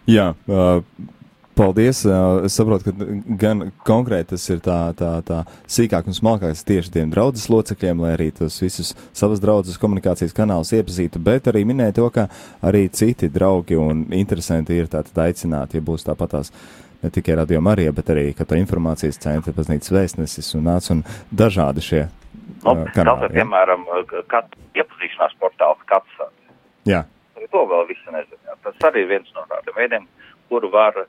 Jā, 0.10 0.34
uh, 0.52 0.84
paldies. 1.56 2.04
Es 2.46 2.56
saprotu, 2.58 2.92
ka 2.92 3.08
gan 3.42 3.66
konkrēti 3.88 4.34
tas 4.34 4.46
ir 4.54 4.62
tā, 4.64 4.78
tā, 4.98 5.12
tā 5.26 5.42
sīkāk 5.70 6.08
un 6.10 6.18
smalkāk 6.18 6.58
tieši 6.68 6.94
tiem 6.94 7.12
draudzes 7.14 7.50
locekļiem, 7.54 8.02
lai 8.04 8.14
arī 8.18 8.30
tos 8.36 8.60
visus 8.64 8.94
savas 9.16 9.42
draudzes 9.44 9.80
komunikācijas 9.82 10.36
kanālus 10.38 10.74
iepazītu, 10.78 11.22
bet 11.24 11.50
arī 11.52 11.66
minēja 11.70 11.98
to, 12.00 12.10
ka 12.14 12.28
arī 12.66 12.88
citi 12.94 13.30
draugi 13.34 13.78
un 13.80 14.06
interesanti 14.14 14.78
ir 14.78 14.90
tātad 14.92 15.24
aicināti, 15.28 15.80
ja 15.80 15.86
būs 15.86 16.08
tāpatās 16.10 16.52
ne 17.04 17.12
tikai 17.14 17.36
radio 17.42 17.62
Marija, 17.62 17.92
bet 17.96 18.10
arī 18.14 18.30
Katoļu 18.38 18.64
informācijas 18.64 19.20
centra, 19.20 19.54
baznīcas 19.56 19.92
vēstnesis 19.92 20.54
un 20.58 20.70
nāc 20.72 20.90
un 20.94 21.06
dažādi 21.32 21.84
šie 21.84 22.04
Nu, 22.64 22.72
Kaut 22.72 22.94
kanāli. 22.96 23.28
kā, 23.28 23.34
piemēram, 23.36 23.82
kad 24.32 24.54
iepazīšanās 24.80 25.34
portāls 25.40 25.82
kāds. 25.90 26.16
Jā, 26.88 27.04
To 27.52 27.66
vēl 27.70 27.84
visi 27.90 28.08
nezina. 28.08 28.40
jā. 28.48 28.56
Tas 28.64 28.86
arī 28.88 29.04
viens 29.10 29.28
no 29.36 29.44
tādiem 29.52 29.76
veidiem, 29.76 30.06
kuru 30.50 30.70
var 30.72 30.96
uh, 30.98 31.06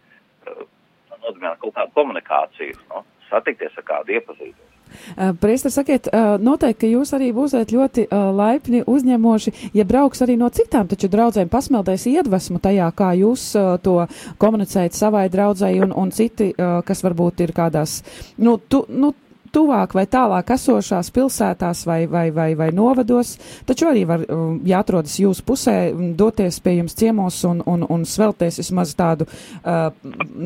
nodrošināt 0.50 1.58
kaut 1.62 1.74
kādu 1.74 1.98
komunikāciju, 1.98 2.78
nu, 2.92 3.02
satikties 3.30 3.80
ar 3.80 3.88
kādu 3.88 4.16
iepazīties. 4.18 4.70
Uh, 5.16 5.32
Priester, 5.40 5.72
sakiet, 5.74 6.06
uh, 6.12 6.36
noteikti, 6.38 6.84
ka 6.84 6.90
jūs 6.92 7.12
arī 7.16 7.30
būsiet 7.34 7.72
ļoti 7.74 8.04
uh, 8.06 8.28
laipni 8.36 8.84
uzņemoši, 8.86 9.52
ja 9.74 9.86
brauks 9.88 10.22
arī 10.22 10.36
no 10.38 10.50
citām, 10.54 10.86
taču 10.90 11.08
draudzēm 11.10 11.50
pasmeldēs 11.52 12.06
iedvesmu 12.12 12.60
tajā, 12.62 12.90
kā 12.96 13.10
jūs 13.18 13.46
to 13.82 13.96
komunicējat 14.38 14.94
savai 14.94 15.26
draudzēji 15.32 15.82
un, 15.86 15.94
un 16.04 16.12
citi, 16.14 16.52
kas 16.56 17.02
varbūt 17.04 17.42
ir 17.46 17.54
kādās, 17.56 18.02
nu, 18.38 18.56
tu, 18.70 18.84
nu, 18.88 19.12
tuvāk 19.54 19.94
vai 19.96 20.04
tālāk 20.10 20.50
esošās 20.56 21.10
pilsētās 21.14 21.84
vai, 21.88 22.00
vai, 22.10 22.26
vai, 22.34 22.50
vai 22.58 22.70
novados, 22.74 23.34
taču 23.68 23.88
arī 23.90 24.04
var, 24.08 24.24
um, 24.32 24.58
ja 24.66 24.82
atrodas 24.82 25.16
jūsu 25.20 25.44
pusē, 25.46 25.76
doties 26.18 26.60
pie 26.64 26.78
jums 26.80 26.96
ciemos 26.98 27.40
un, 27.48 27.62
un, 27.70 27.86
un 27.90 28.06
svelties 28.08 28.60
vismaz 28.62 28.94
tādu, 28.98 29.28
uh, 29.28 29.86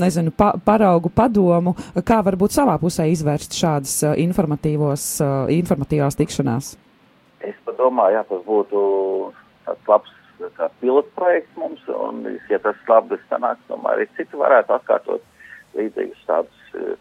nezinu, 0.04 0.34
pa, 0.36 0.52
paraugu 0.64 1.12
padomu, 1.14 1.74
kā 2.04 2.20
varbūt 2.26 2.56
savā 2.56 2.76
pusē 2.82 3.08
izvērst 3.12 3.56
šādas 3.58 3.96
uh, 4.04 4.14
informatīvos, 4.20 5.08
uh, 5.24 5.40
informatīvās 5.56 6.18
tikšanās. 6.20 6.76
Es 7.48 7.58
domāju, 7.78 8.18
jā, 8.18 8.24
tas 8.28 8.46
būtu 8.46 8.84
tāds 9.66 9.90
labs 9.92 10.14
pilotprojekts 10.80 11.58
mums, 11.58 11.82
un, 11.90 12.22
ja 12.50 12.58
tas 12.62 12.78
labi 12.90 13.18
sanāks, 13.26 13.64
domāju, 13.70 13.98
arī 13.98 14.08
citi 14.18 14.38
varētu 14.38 14.74
atkārtot 14.76 15.24
līdzīgus 15.78 16.24
tādus 16.28 16.98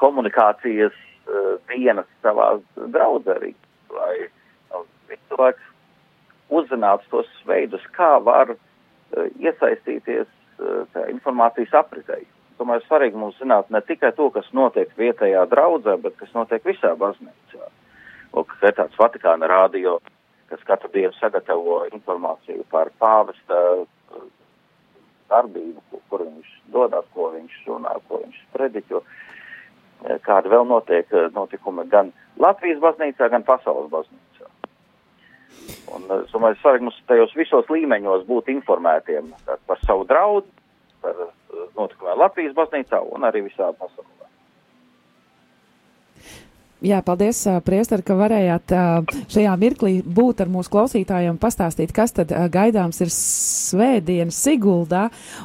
komunikācijas 0.00 0.96
uh, 1.30 1.56
dienas 1.70 2.08
savā 2.24 2.52
draudzē 2.76 3.38
lai 3.94 4.14
nu, 4.70 4.84
cilvēks 5.14 5.70
uzzinātu 6.50 7.08
tos 7.10 7.30
veidus, 7.46 7.84
kā 7.96 8.16
var 8.24 8.54
uh, 8.54 8.58
iesaistīties 9.38 10.26
uh, 10.26 11.02
informācijas 11.08 11.74
apritei. 11.82 12.26
Tomēr 12.60 12.82
svarīgi 12.84 13.16
mums 13.16 13.38
zināt 13.40 13.70
ne 13.72 13.80
tikai 13.80 14.12
to, 14.16 14.28
kas 14.34 14.48
notiek 14.52 14.90
vietējā 14.98 15.46
draudzē, 15.48 15.96
bet 16.02 16.18
kas 16.20 16.34
notiek 16.36 16.64
visā 16.66 16.92
baznīcā. 17.00 17.70
Lūk, 18.34 18.52
ir 18.62 18.76
tāds 18.76 18.98
Vatikāna 19.00 19.48
rādio, 19.50 19.98
kas 20.50 20.60
katru 20.68 20.90
dienu 20.92 21.14
sagatavo 21.16 21.84
informāciju 21.88 22.66
par 22.70 22.92
pāvesta 23.00 23.62
uh, 23.80 24.28
darbību, 25.30 26.02
kur, 26.10 26.26
viņš 26.26 26.52
dodas, 26.74 27.06
ko 27.14 27.30
viņš 27.34 27.56
runā, 27.70 27.96
ko 28.08 28.20
viņš 28.24 28.38
prediķo. 28.54 29.00
Eh, 29.00 29.29
Kāda 30.24 30.48
vēl 30.48 30.64
notiek 30.68 31.10
eh, 31.12 31.28
notikumi 31.34 31.84
gan 31.92 32.12
Latvijas 32.40 32.80
baznīcā, 32.82 33.28
gan 33.32 33.44
pasaules 33.44 33.90
baznīcā. 33.92 34.48
Un, 35.94 36.06
es 36.20 36.30
domāju, 36.32 36.56
svarīgi 36.60 36.86
mums 36.86 37.02
tajos 37.10 37.34
visos 37.36 37.68
līmeņos 37.72 38.24
būt 38.28 38.48
informētiem 38.52 39.34
par 39.66 39.82
savu 39.84 40.06
draudu, 40.08 40.48
par 41.02 41.18
notikumiem 41.76 42.22
Latvijas 42.22 42.56
baznīcā 42.56 43.02
un 43.12 43.28
arī 43.28 43.44
visā 43.48 43.72
pasaulē. 43.76 44.19
Jā, 46.80 47.02
paldies, 47.04 47.42
Priester, 47.66 48.00
ka 48.00 48.14
varējāt 48.16 48.72
šajā 49.28 49.52
mirklī 49.60 49.98
būt 50.00 50.40
ar 50.40 50.48
mūsu 50.48 50.72
klausītājiem, 50.72 51.36
pastāstīt, 51.40 51.92
kas 51.92 52.14
tad 52.16 52.32
gaidāms 52.52 53.02
ir 53.04 53.12
svētdienas 53.12 54.38
Siguldā. 54.40 55.02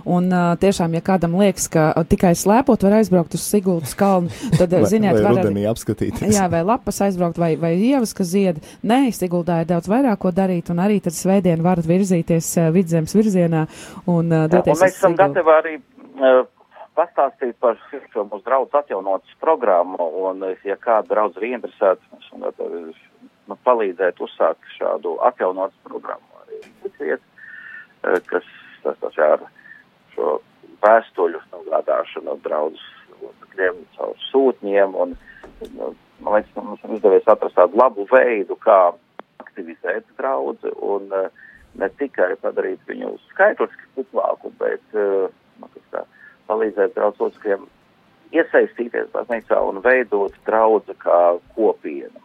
Un 0.07 0.31
tiešām, 0.61 0.95
ja 0.95 1.03
kādam 1.03 1.35
liekas, 1.41 1.67
ka 1.73 1.89
tikai 2.07 2.31
slēpot 2.39 2.87
var 2.87 2.97
aizbraukt 3.01 3.35
uz 3.35 3.43
Siguldas 3.43 3.97
kalnu, 3.99 4.31
tad, 4.55 4.71
vai, 4.71 4.85
ziniet, 4.87 5.19
vai 5.19 5.35
var 5.35 5.51
arī 5.51 5.67
apskatīties. 5.73 6.31
Jā, 6.37 6.47
vai 6.51 6.63
lapas 6.63 7.03
aizbraukt, 7.03 7.41
vai, 7.41 7.53
vai 7.59 7.75
ievas, 7.75 8.15
kas 8.15 8.31
zied. 8.31 8.63
Nē, 8.87 9.11
Siguldā 9.15 9.59
ir 9.65 9.71
daudz 9.75 9.91
vairāk 9.91 10.23
ko 10.23 10.31
darīt, 10.35 10.71
un 10.71 10.79
arī 10.87 11.01
tad 11.03 11.19
svētdien 11.19 11.63
varat 11.65 11.87
virzīties 11.89 12.53
vidzemes 12.75 13.15
virzienā 13.17 13.67
un 14.07 14.31
doties. 14.31 14.71
Jā, 14.71 14.79
un 14.79 14.85
mēs 14.87 14.99
esam 15.01 15.19
gatavi 15.19 15.57
arī. 15.59 15.79
Pastāstīt 16.95 17.57
par 17.59 17.75
šo 17.91 18.23
mūsu 18.23 18.45
draugu 18.45 18.71
atjaunotas 18.79 19.35
programmu, 19.41 20.05
un, 20.29 20.45
ja 20.63 20.77
kāda 20.79 21.09
draudz 21.11 21.35
ir 21.39 21.49
ieinteresēta, 21.49 21.99
varam 22.11 22.45
gatavi 22.47 22.83
nu, 23.49 23.57
palīdzēt 23.67 24.21
uzsākt 24.23 24.75
šādu 24.77 25.17
atjaunotas 25.27 25.77
programmu. 25.83 26.43
Arī 26.45 26.61
citiet, 26.85 27.25
kas 28.29 28.47
tas 28.85 29.19
ar 29.27 29.43
šo 30.15 30.37
vēstuļu 30.85 31.41
nogādāšanu 31.51 32.37
draudz 32.45 32.81
locekļiem 33.21 33.81
caur 33.97 34.15
sūtņiem, 34.29 34.95
un, 35.03 35.15
nu, 35.75 35.91
man 36.23 36.37
liekas, 36.37 36.55
mums 36.57 36.83
ir 36.85 36.95
izdevies 36.97 37.27
atrast 37.31 37.57
tādu 37.59 37.79
labu 37.81 38.07
veidu, 38.11 38.57
kā 38.63 38.79
aktivizēt 39.43 40.07
draudzi, 40.19 40.71
un 40.79 41.11
ne 41.75 41.89
tikai 41.99 42.33
padarīt 42.41 42.83
viņu 42.87 43.15
skaitliski 43.31 43.89
kuplāku, 43.97 44.51
bet, 44.59 44.83
nu, 44.95 45.71
kā, 45.91 46.05
palīdzēt 46.49 46.93
draudzotājiem 46.97 47.65
iesaistīties 48.35 49.09
baznīcā 49.13 49.57
un 49.69 49.81
veidot 49.85 50.35
draudzi 50.47 50.95
kā 51.01 51.19
kopienu. 51.55 52.21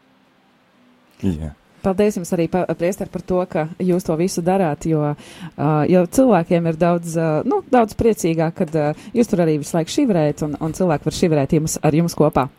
Jā. 1.21 1.55
Paldies 1.81 2.19
jums 2.19 2.29
arī, 2.37 2.45
priester, 2.77 3.09
par 3.09 3.23
to, 3.25 3.39
ka 3.49 3.63
jūs 3.81 4.05
to 4.05 4.13
visu 4.21 4.43
darāt, 4.45 4.85
jo, 4.89 5.01
uh, 5.15 5.69
jo 5.89 6.03
cilvēkiem 6.13 6.69
ir 6.69 6.77
daudz, 6.81 7.15
uh, 7.17 7.41
nu, 7.49 7.63
daudz 7.73 7.97
priecīgāk, 7.97 8.59
kad 8.59 8.77
uh, 8.77 9.07
jūs 9.17 9.31
tur 9.31 9.41
arī 9.47 9.57
visu 9.63 9.79
laiku 9.79 9.95
šivrējat 9.95 10.45
un, 10.45 10.59
un 10.61 10.77
cilvēki 10.77 11.09
var 11.09 11.17
šivrēt 11.17 11.57
jums, 11.57 11.79
ar 11.81 11.97
jums 11.97 12.17
kopā. 12.19 12.51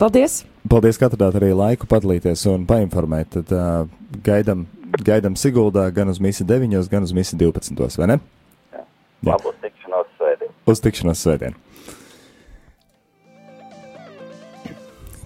Paldies! 0.00 0.40
Paldies, 0.70 0.96
ka 1.00 1.10
atradāt 1.10 1.36
arī 1.40 1.52
laiku 1.56 1.88
padalīties 1.90 2.46
un 2.52 2.64
painformēt. 2.68 3.36
Tad 3.36 3.52
uh, 3.52 4.16
gaidam, 4.24 4.64
gaidam 5.04 5.36
Siguldā 5.36 5.90
gan 5.92 6.12
uz 6.12 6.20
misi 6.22 6.48
9, 6.48 6.80
gan 6.92 7.04
uz 7.04 7.12
misi 7.16 7.36
12, 7.36 8.00
vai 8.00 8.14
ne? 8.14 8.20
Jā, 8.72 8.86
Jā. 9.28 9.36
Uz 10.68 10.82
tikšanos 10.84 11.24
svētdien. 11.24 11.56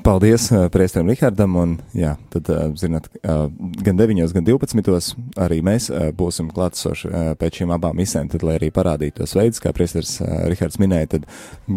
Paldies 0.04 0.50
uh, 0.52 0.66
Priesterim 0.68 1.08
Rihardam, 1.08 1.54
un 1.56 1.70
jā, 1.96 2.10
tad, 2.28 2.48
uh, 2.52 2.74
zināt, 2.76 3.06
uh, 3.22 3.46
gan 3.86 3.96
9, 3.96 4.34
gan 4.36 4.44
12. 4.44 5.14
arī 5.40 5.62
mēs 5.64 5.86
būsim 6.18 6.50
klātsoši 6.52 7.08
pēc 7.40 7.62
šīm 7.62 7.72
abām 7.72 7.96
misēm, 7.96 8.28
tad, 8.28 8.44
lai 8.44 8.58
arī 8.58 8.68
parādītu 8.74 9.22
tos 9.22 9.32
veidus, 9.38 9.62
kā 9.64 9.72
Priesteris 9.72 10.18
Rihards 10.20 10.76
minēja, 10.82 11.14
tad 11.16 11.24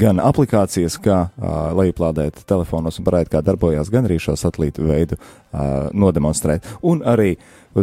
gan 0.03 0.19
aplikācijas, 0.19 0.99
kā 0.99 1.21
lejuplādēt 1.79 2.43
telefonos 2.51 2.99
un 2.99 3.07
parādīt, 3.07 3.31
kā 3.31 3.45
darbojās, 3.47 3.93
gan 3.95 4.09
arī 4.09 4.19
šo 4.19 4.35
satelītu 4.35 4.89
veidu 4.89 5.21
nodemonstrēt. 5.95 6.67
Un 6.83 7.05
arī 7.07 7.37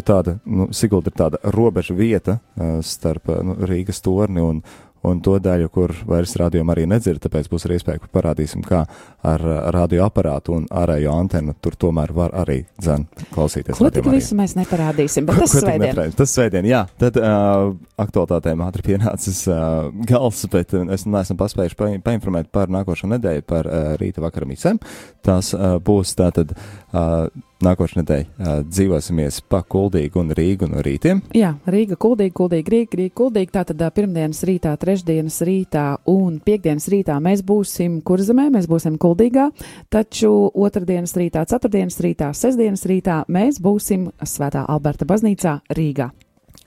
tāda, 0.05 0.43
nu, 0.45 0.69
Sigulda 0.77 1.09
ir 1.09 1.21
tāda 1.25 1.41
robeža 1.57 1.97
vieta 1.97 2.43
starp 2.85 3.33
nu, 3.41 3.57
Rīgas 3.65 4.05
torni 4.05 4.45
un, 4.45 4.61
un 5.05 5.21
to 5.25 5.37
daļu, 5.43 5.69
kur 5.73 5.93
vairs 6.09 6.35
rādījumu 6.41 6.75
arī 6.75 6.87
nedzird, 6.91 7.21
tāpēc 7.25 7.49
būs 7.53 7.67
arī 7.69 7.79
iespēja, 7.79 8.03
ka 8.03 8.11
parādīsim, 8.15 8.65
kā 8.67 8.85
ar 9.25 9.45
radioaparātu 9.75 10.57
un 10.59 10.67
ārējo 10.73 11.15
antenu 11.15 11.55
tur 11.65 11.77
tomēr 11.81 12.13
var 12.17 12.35
arī 12.45 12.63
dzen 12.81 13.07
klausīties. 13.35 13.79
Ko 13.79 13.91
tik 13.95 14.09
visu 14.13 14.37
mēs 14.39 14.57
neparādīsim, 14.59 15.25
bet 15.29 15.43
tas 15.45 15.55
Ko 15.55 15.63
svētdien. 15.65 15.87
neparādīsim? 15.87 16.19
Tas 16.21 16.35
svētdien, 16.37 16.69
jā. 16.69 16.83
Tad 17.01 17.21
uh, 17.21 17.73
aktualitātēm 18.05 18.65
ātri 18.67 18.87
pienācis 18.91 19.45
uh, 19.51 19.89
gals, 20.09 20.45
bet 20.53 20.77
es 20.97 21.07
neesmu 21.09 21.39
paspējuši 21.41 21.81
pa, 21.81 21.91
painformēt 22.11 22.53
par 22.55 22.73
nākošo 22.73 23.11
nedēļu 23.15 23.47
par 23.49 23.69
uh, 23.69 23.95
rīta 24.01 24.25
vakara 24.25 24.49
misēm. 24.51 24.81
Tās 25.25 25.53
uh, 25.57 25.77
būs 25.85 26.15
tātad 26.19 26.53
uh, 26.57 27.29
nākošais 27.65 27.97
nedēļa 28.03 28.25
uh, 28.25 28.59
dzīvosimies 28.69 29.39
pa 29.49 29.63
Kuldīgu 29.65 30.21
un 30.21 30.33
Rīgu 30.37 30.69
no 30.69 30.83
rītiem. 30.85 31.23
Jā, 31.37 31.55
Rīga, 31.71 31.97
Kuldīga, 32.01 32.35
Kuldīga, 32.37 32.75
Rīga, 32.75 32.99
Rīga, 33.01 33.15
Kuldīga. 33.21 33.55
Tātad 33.61 33.81
uh, 33.87 33.93
pirmdienas 33.95 34.43
rītā, 34.49 34.75
trešdienas 34.95 35.41
rītā 35.43 35.85
un 36.07 36.39
piekdienas 36.45 36.87
rītā 36.93 37.17
mēs 37.23 37.43
būsim 37.47 37.99
Kurzemē, 38.07 38.47
mēs 38.55 38.69
būsim 38.71 38.95
Kuldīgā, 39.03 39.49
taču 39.91 40.31
otrdienas 40.55 41.17
rītā, 41.19 41.43
ceturtdienas 41.51 41.99
rītā, 42.05 42.31
sestdienas 42.31 42.87
rītā 42.87 43.25
mēs 43.27 43.59
būsim 43.59 44.13
Svētā 44.23 44.63
Alberta 44.71 45.09
baznīcā 45.09 45.59
Rīgā. 45.75 46.13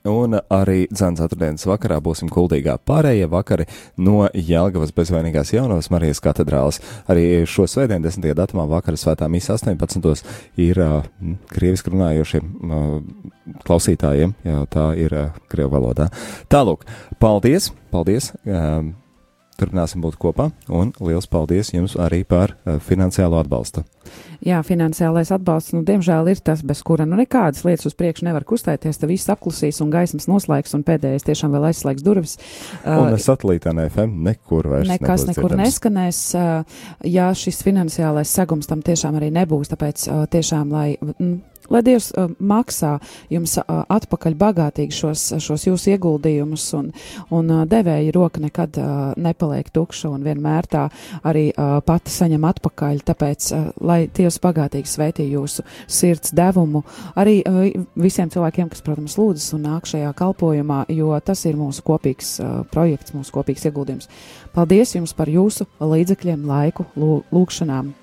Un 0.07 0.37
arī 0.39 0.85
dzēns 0.91 1.19
ceturtdienas 1.21 1.67
vakarā 1.67 1.97
būsim 2.03 2.29
kuldīgā 2.31 2.77
pārējie 2.87 3.27
vakari 3.31 3.67
no 3.99 4.27
Jelgavas 4.33 4.93
bezvainīgās 4.95 5.51
jaunavas 5.55 5.89
Marijas 5.93 6.21
katedrāles. 6.23 6.79
Arī 7.11 7.43
šo 7.49 7.67
svētdienu 7.67 8.07
10. 8.07 8.29
datumā 8.37 8.67
vakara 8.71 8.99
svētā 8.99 9.27
mīsa 9.31 9.57
18. 9.57 10.23
ir 10.63 10.79
uh, 10.83 11.01
krieviski 11.51 11.91
runājošiem 11.93 12.53
uh, 12.53 12.85
klausītājiem, 13.67 14.37
jā, 14.47 14.61
tā 14.71 14.91
ir 14.99 15.17
uh, 15.17 15.41
krievu 15.51 15.75
valodā. 15.75 16.07
Tālūk, 16.51 16.87
paldies, 17.19 17.71
paldies! 17.91 18.31
Uh, 18.45 18.93
Turpināsim 19.57 20.03
būt 20.03 20.19
kopā, 20.21 20.51
un 20.69 20.91
liels 21.01 21.25
paldies 21.29 21.71
jums 21.73 21.95
arī 21.97 22.21
par 22.27 22.53
uh, 22.53 22.77
finansiālo 22.83 23.39
atbalstu. 23.41 23.81
Jā, 24.45 24.59
finansiālais 24.63 25.31
atbalsts, 25.33 25.73
nu, 25.73 25.81
diemžēl, 25.87 26.29
ir 26.29 26.41
tas, 26.45 26.61
bez 26.65 26.83
kura 26.85 27.07
nu 27.09 27.17
nekādas 27.17 27.63
lietas 27.65 27.89
uz 27.89 27.95
priekšu 27.97 28.27
nevar 28.27 28.45
kustēties. 28.47 28.99
Tad 29.01 29.09
viss 29.09 29.31
apklusīs 29.33 29.81
un 29.81 29.89
gaismas 29.93 30.29
noslēgs, 30.29 30.75
un 30.77 30.85
pēdējais 30.87 31.25
tiešām 31.25 31.57
vēl 31.57 31.67
aizslēgs 31.71 32.05
durvis. 32.05 32.37
Un 32.83 33.15
uh, 33.15 33.17
satelītā 33.21 33.73
ne 33.75 33.87
FM 33.89 34.21
nekur 34.29 34.69
vairs 34.75 34.93
nekas 34.93 35.25
nekur 35.31 35.49
dzirdams. 35.49 35.65
neskanēs, 35.65 36.21
uh, 36.37 36.79
ja 37.09 37.31
šis 37.33 37.63
finansiālais 37.65 38.37
segums 38.37 38.69
tam 38.69 38.85
tiešām 38.85 39.17
arī 39.17 39.33
nebūs. 39.41 39.73
Tāpēc 39.73 40.07
uh, 40.11 40.25
tiešām, 40.31 40.73
lai. 40.73 40.89
Mm, 41.17 41.39
Lai 41.73 41.81
Dievs 41.83 42.09
uh, 42.15 42.29
maksā 42.39 42.93
jums 43.33 43.57
uh, 43.59 43.81
atpakaļ 43.91 44.37
bagātīgi 44.39 44.95
šos, 44.95 45.25
šos 45.43 45.67
jūsu 45.67 45.91
ieguldījumus, 45.95 46.67
un, 46.77 46.91
un 47.35 47.51
uh, 47.51 47.63
devēja 47.69 48.13
roka 48.15 48.41
nekad 48.43 48.79
uh, 48.79 49.11
nepaliek 49.19 49.69
tukša, 49.73 50.11
un 50.15 50.23
vienmēr 50.27 50.69
tā 50.71 50.85
arī 51.27 51.49
uh, 51.51 51.77
pati 51.85 52.13
saņem 52.13 52.47
atpakaļ. 52.47 53.03
Tāpēc, 53.07 53.49
uh, 53.51 53.67
lai 53.83 53.99
Dievs 54.07 54.39
bagātīgi 54.43 54.91
svētī 54.91 55.27
jūsu 55.33 55.65
sirds 55.85 56.33
devumu, 56.37 56.83
arī 57.19 57.39
uh, 57.43 57.61
visiem 57.99 58.31
cilvēkiem, 58.33 58.71
kas, 58.71 58.83
protams, 58.85 59.19
lūdzas 59.19 59.53
un 59.57 59.67
nāk 59.67 59.91
šajā 59.91 60.13
kalpojumā, 60.17 60.85
jo 60.93 61.11
tas 61.25 61.43
ir 61.49 61.59
mūsu 61.59 61.83
kopīgs 61.87 62.37
uh, 62.39 62.61
projekts, 62.71 63.15
mūsu 63.17 63.35
kopīgs 63.35 63.67
ieguldījums. 63.67 64.11
Paldies 64.55 64.95
jums 64.95 65.15
par 65.17 65.31
jūsu 65.31 65.67
līdzekļiem, 65.83 66.47
laiku, 66.47 66.87
lū, 66.97 67.21
lūkšanām, 67.35 67.93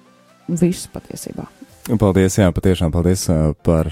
visu 0.49 0.91
patiesībā. 0.95 1.54
Paldies, 1.85 2.39
jā, 2.41 2.49
patiešām 2.55 2.93
paldies 2.95 3.27
par, 3.67 3.91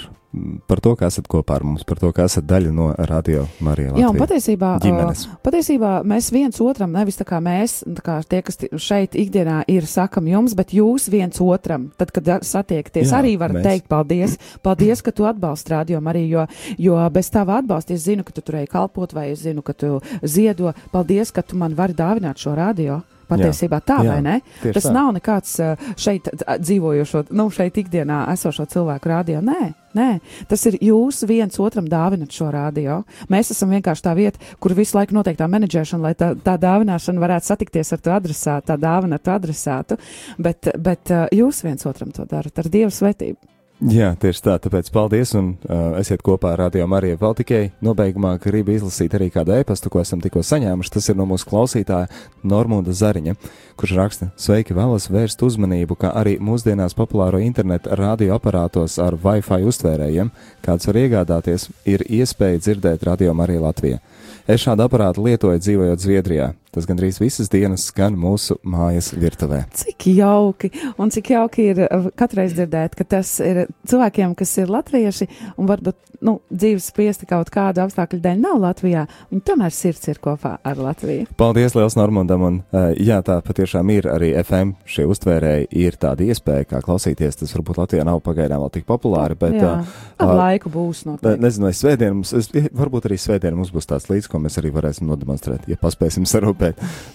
par 0.64 0.80
to, 0.80 0.94
ka 0.96 1.10
esat 1.12 1.26
kopā 1.28 1.58
ar 1.58 1.64
mums, 1.68 1.82
par 1.84 1.98
to, 2.00 2.08
ka 2.16 2.24
esat 2.24 2.46
daļa 2.48 2.70
no 2.72 2.86
Radio 3.10 3.42
Marija 3.60 3.90
Latvijas. 3.90 4.00
Jā, 4.00 4.08
un 4.08 4.20
patiesībā, 4.22 4.70
ģimenes. 4.80 5.24
patiesībā 5.44 5.90
mēs 6.08 6.30
viens 6.32 6.62
otram, 6.64 6.94
nevis 6.96 7.20
tā 7.20 7.26
kā 7.28 7.42
mēs, 7.44 7.82
tā 7.98 8.06
kā 8.06 8.16
tie, 8.24 8.40
kas 8.46 8.56
šeit 8.80 9.18
ikdienā 9.20 9.58
ir, 9.68 9.84
sakam 9.84 10.30
jums, 10.30 10.56
bet 10.56 10.72
jūs 10.72 11.10
viens 11.12 11.36
otram, 11.44 11.90
tad, 12.00 12.14
kad 12.16 12.32
satiekties, 12.48 13.12
Jā, 13.12 13.20
arī 13.20 13.36
varat 13.36 13.60
mēs. 13.60 13.68
teikt 13.68 13.90
paldies. 13.92 14.38
Paldies, 14.64 15.04
ka 15.04 15.12
tu 15.12 15.28
atbalsti 15.28 15.76
radio 15.76 16.00
arī, 16.00 16.24
jo, 16.32 16.48
jo 16.80 16.96
bez 17.12 17.28
tava 17.34 17.60
atbalsta 17.60 17.92
es 17.92 18.08
zinu, 18.08 18.24
ka 18.24 18.32
tu 18.32 18.40
turēji 18.40 18.72
kalpot, 18.72 19.12
vai 19.12 19.34
es 19.36 19.44
zinu, 19.44 19.60
ka 19.60 19.76
tu 19.76 19.98
ziedo. 20.24 20.72
Paldies, 20.96 21.28
ka 21.30 21.44
tu 21.44 21.60
man 21.60 21.76
vari 21.76 21.92
dāvināt 21.92 22.40
šo 22.40 22.56
radio. 22.56 23.02
Patiesībā 23.32 23.80
tā, 23.84 23.98
Jā, 24.04 24.14
vai 24.14 24.22
ne? 24.24 24.38
Tas 24.62 24.88
tā. 24.88 24.94
nav 24.94 25.12
nekāds 25.16 25.54
uh, 25.62 25.92
šeit 26.00 26.28
uh, 26.32 26.56
dzīvojošo, 26.62 27.26
nu, 27.36 27.48
šeit 27.54 27.78
ikdienā 27.82 28.24
esošo 28.34 28.66
cilvēku 28.72 29.12
radio. 29.12 29.42
Nē, 29.44 29.72
nē, 29.98 30.08
tas 30.50 30.66
ir 30.70 30.78
jūs 30.82 31.22
viens 31.28 31.60
otram 31.62 31.88
dāvinat 31.90 32.34
šo 32.34 32.50
radio. 32.54 33.02
Mēs 33.32 33.52
esam 33.54 33.72
vienkārši 33.74 34.06
tā 34.06 34.16
vieta, 34.18 34.52
kur 34.62 34.76
visu 34.78 34.98
laiku 34.98 35.16
notiek 35.16 35.38
tā 35.38 35.48
menedžēšana, 35.52 36.02
lai 36.08 36.14
tā, 36.18 36.32
tā 36.44 36.58
dāvināšana 36.60 37.22
varētu 37.22 37.52
satikties 37.52 37.94
ar 37.96 38.04
to 38.04 38.16
adresātu, 38.16 38.68
tā 38.72 38.78
dāvana 38.80 39.18
ar 39.18 39.24
to 39.24 39.36
adresātu. 39.36 40.00
Bet, 40.38 40.72
bet 40.78 41.14
uh, 41.14 41.26
jūs 41.34 41.64
viens 41.66 41.88
otram 41.88 42.14
to 42.14 42.28
darat 42.28 42.62
ar 42.62 42.70
Dievu 42.72 42.92
svētību. 42.94 43.51
Jā, 43.82 44.12
tieši 44.14 44.42
tā, 44.44 44.52
tāpēc 44.62 44.86
paldies 44.94 45.32
un 45.34 45.46
uh, 45.66 45.96
esiet 45.98 46.20
kopā 46.22 46.52
ar 46.52 46.60
Radio 46.68 46.84
Mariju 46.86 47.18
vēl 47.18 47.32
tikai 47.40 47.62
nobeigumā 47.82 48.36
gribu 48.38 48.76
izlasīt 48.76 49.16
arī 49.18 49.26
kādu 49.34 49.56
ēpastu, 49.56 49.90
ko 49.90 49.98
esam 49.98 50.22
tikko 50.22 50.44
saņēmuši. 50.46 50.92
Tas 50.94 51.10
ir 51.10 51.18
no 51.18 51.26
mūsu 51.26 51.48
klausītāja 51.50 52.06
Normunda 52.46 52.94
Zariņa, 52.94 53.34
kurš 53.80 53.96
raksta: 53.98 54.30
Sveiki, 54.38 54.76
vēlos 54.78 55.08
vērst 55.10 55.42
uzmanību, 55.42 55.98
ka 55.98 56.12
arī 56.14 56.36
mūsdienās 56.38 56.94
populāro 56.94 57.42
internetu 57.42 57.90
radioaparātos 57.98 59.00
ar 59.02 59.18
Wi-Fi 59.18 59.66
uztvērējiem, 59.66 60.30
kāds 60.62 60.86
var 60.86 61.02
iegādāties, 61.02 61.66
ir 61.82 62.06
iespēja 62.06 62.62
dzirdēt 62.62 63.08
Radio 63.10 63.34
Mariju 63.34 63.66
Latvijā. 63.66 63.98
Es 64.46 64.62
šādu 64.62 64.86
aparātu 64.86 65.26
lietoju 65.26 65.58
dzīvojot 65.58 66.06
Zviedrijā. 66.06 66.52
Tas 66.72 66.86
gandrīz 66.88 67.18
visas 67.20 67.50
dienas 67.52 67.84
skan 67.90 68.14
mūsu 68.16 68.56
mājas 68.64 69.10
virtuvē. 69.12 69.64
Cik 69.76 70.06
jauki, 70.16 70.70
un 70.96 71.12
cik 71.12 71.34
jauki 71.34 71.66
ir 71.74 71.82
uh, 71.84 72.08
katreiz 72.16 72.54
dzirdēt, 72.56 72.96
ka 72.96 73.04
tas 73.04 73.34
ir 73.44 73.66
cilvēkiem, 73.90 74.32
kas 74.38 74.56
ir 74.62 74.72
latvieši 74.72 75.28
un 75.60 75.68
varbūt 75.68 76.12
nu, 76.22 76.36
dzīves 76.48 76.86
spiesti 76.92 77.26
kaut 77.28 77.50
kādu 77.52 77.82
apstākļu 77.82 78.20
dēļ 78.22 78.40
nav 78.40 78.60
Latvijā, 78.62 79.04
viņi 79.32 79.42
tomēr 79.46 79.74
sirds 79.74 80.08
ir 80.08 80.20
kopā 80.22 80.54
ar 80.64 80.80
Latviju. 80.80 81.26
Paldies 81.38 81.74
liels 81.76 81.96
Normandam, 81.98 82.44
un 82.46 82.58
uh, 82.62 82.92
jā, 82.96 83.18
tā 83.26 83.40
patiešām 83.44 83.90
ir 83.94 84.08
arī 84.10 84.32
FM 84.40 84.76
šie 84.88 85.06
uztvērēji, 85.10 85.68
ir 85.82 85.98
tāda 86.00 86.26
iespēja, 86.28 86.68
kā 86.70 86.82
klausīties, 86.84 87.40
tas 87.42 87.54
varbūt 87.56 87.82
Latvijā 87.82 88.06
nav 88.06 88.22
pagaidām 88.24 88.62
vēl 88.62 88.72
tik 88.78 88.86
populāri, 88.88 89.36
bet 89.38 89.58
jā, 89.58 89.74
uh, 89.82 89.96
ar 90.22 90.34
laiku 90.38 90.72
būs 90.72 91.04
noteikti. 91.08 91.42
Nezinu, 91.42 91.68
vai 91.68 91.74
svētdien 91.76 92.16
mums, 92.20 92.34
es, 92.38 92.50
varbūt 92.54 93.10
arī 93.10 93.18
svētdien 93.20 93.58
mums 93.58 93.74
būs 93.74 93.90
tāds 93.90 94.08
līdz, 94.12 94.30
ko 94.30 94.42
mēs 94.42 94.60
arī 94.62 94.72
varēsim 94.74 95.10
nodemonstrēt, 95.10 95.66
ja 95.70 95.80
paspēsim 95.82 96.28
sarūpēt. 96.28 96.61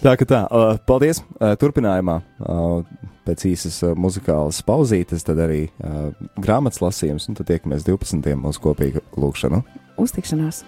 Tā 0.03 0.15
ka 0.19 0.27
tā, 0.27 0.41
uh, 0.47 0.73
paldies. 0.89 1.21
Uh, 1.37 1.53
turpinājumā 1.59 2.19
uh, 2.21 2.81
pēc 3.27 3.47
īsas 3.51 3.79
uh, 3.85 3.95
muzikālas 3.99 4.61
pauzītes, 4.67 5.25
tad 5.27 5.41
arī 5.43 5.65
uh, 5.67 6.11
grāmatas 6.41 6.83
lasījums, 6.83 7.29
un 7.29 7.39
tad 7.39 7.49
tiekamies 7.51 7.87
12. 7.87 8.35
mūsu 8.39 8.63
kopīga 8.63 9.03
lūkšanu. 9.19 9.63
Uztikšanās! 10.01 10.63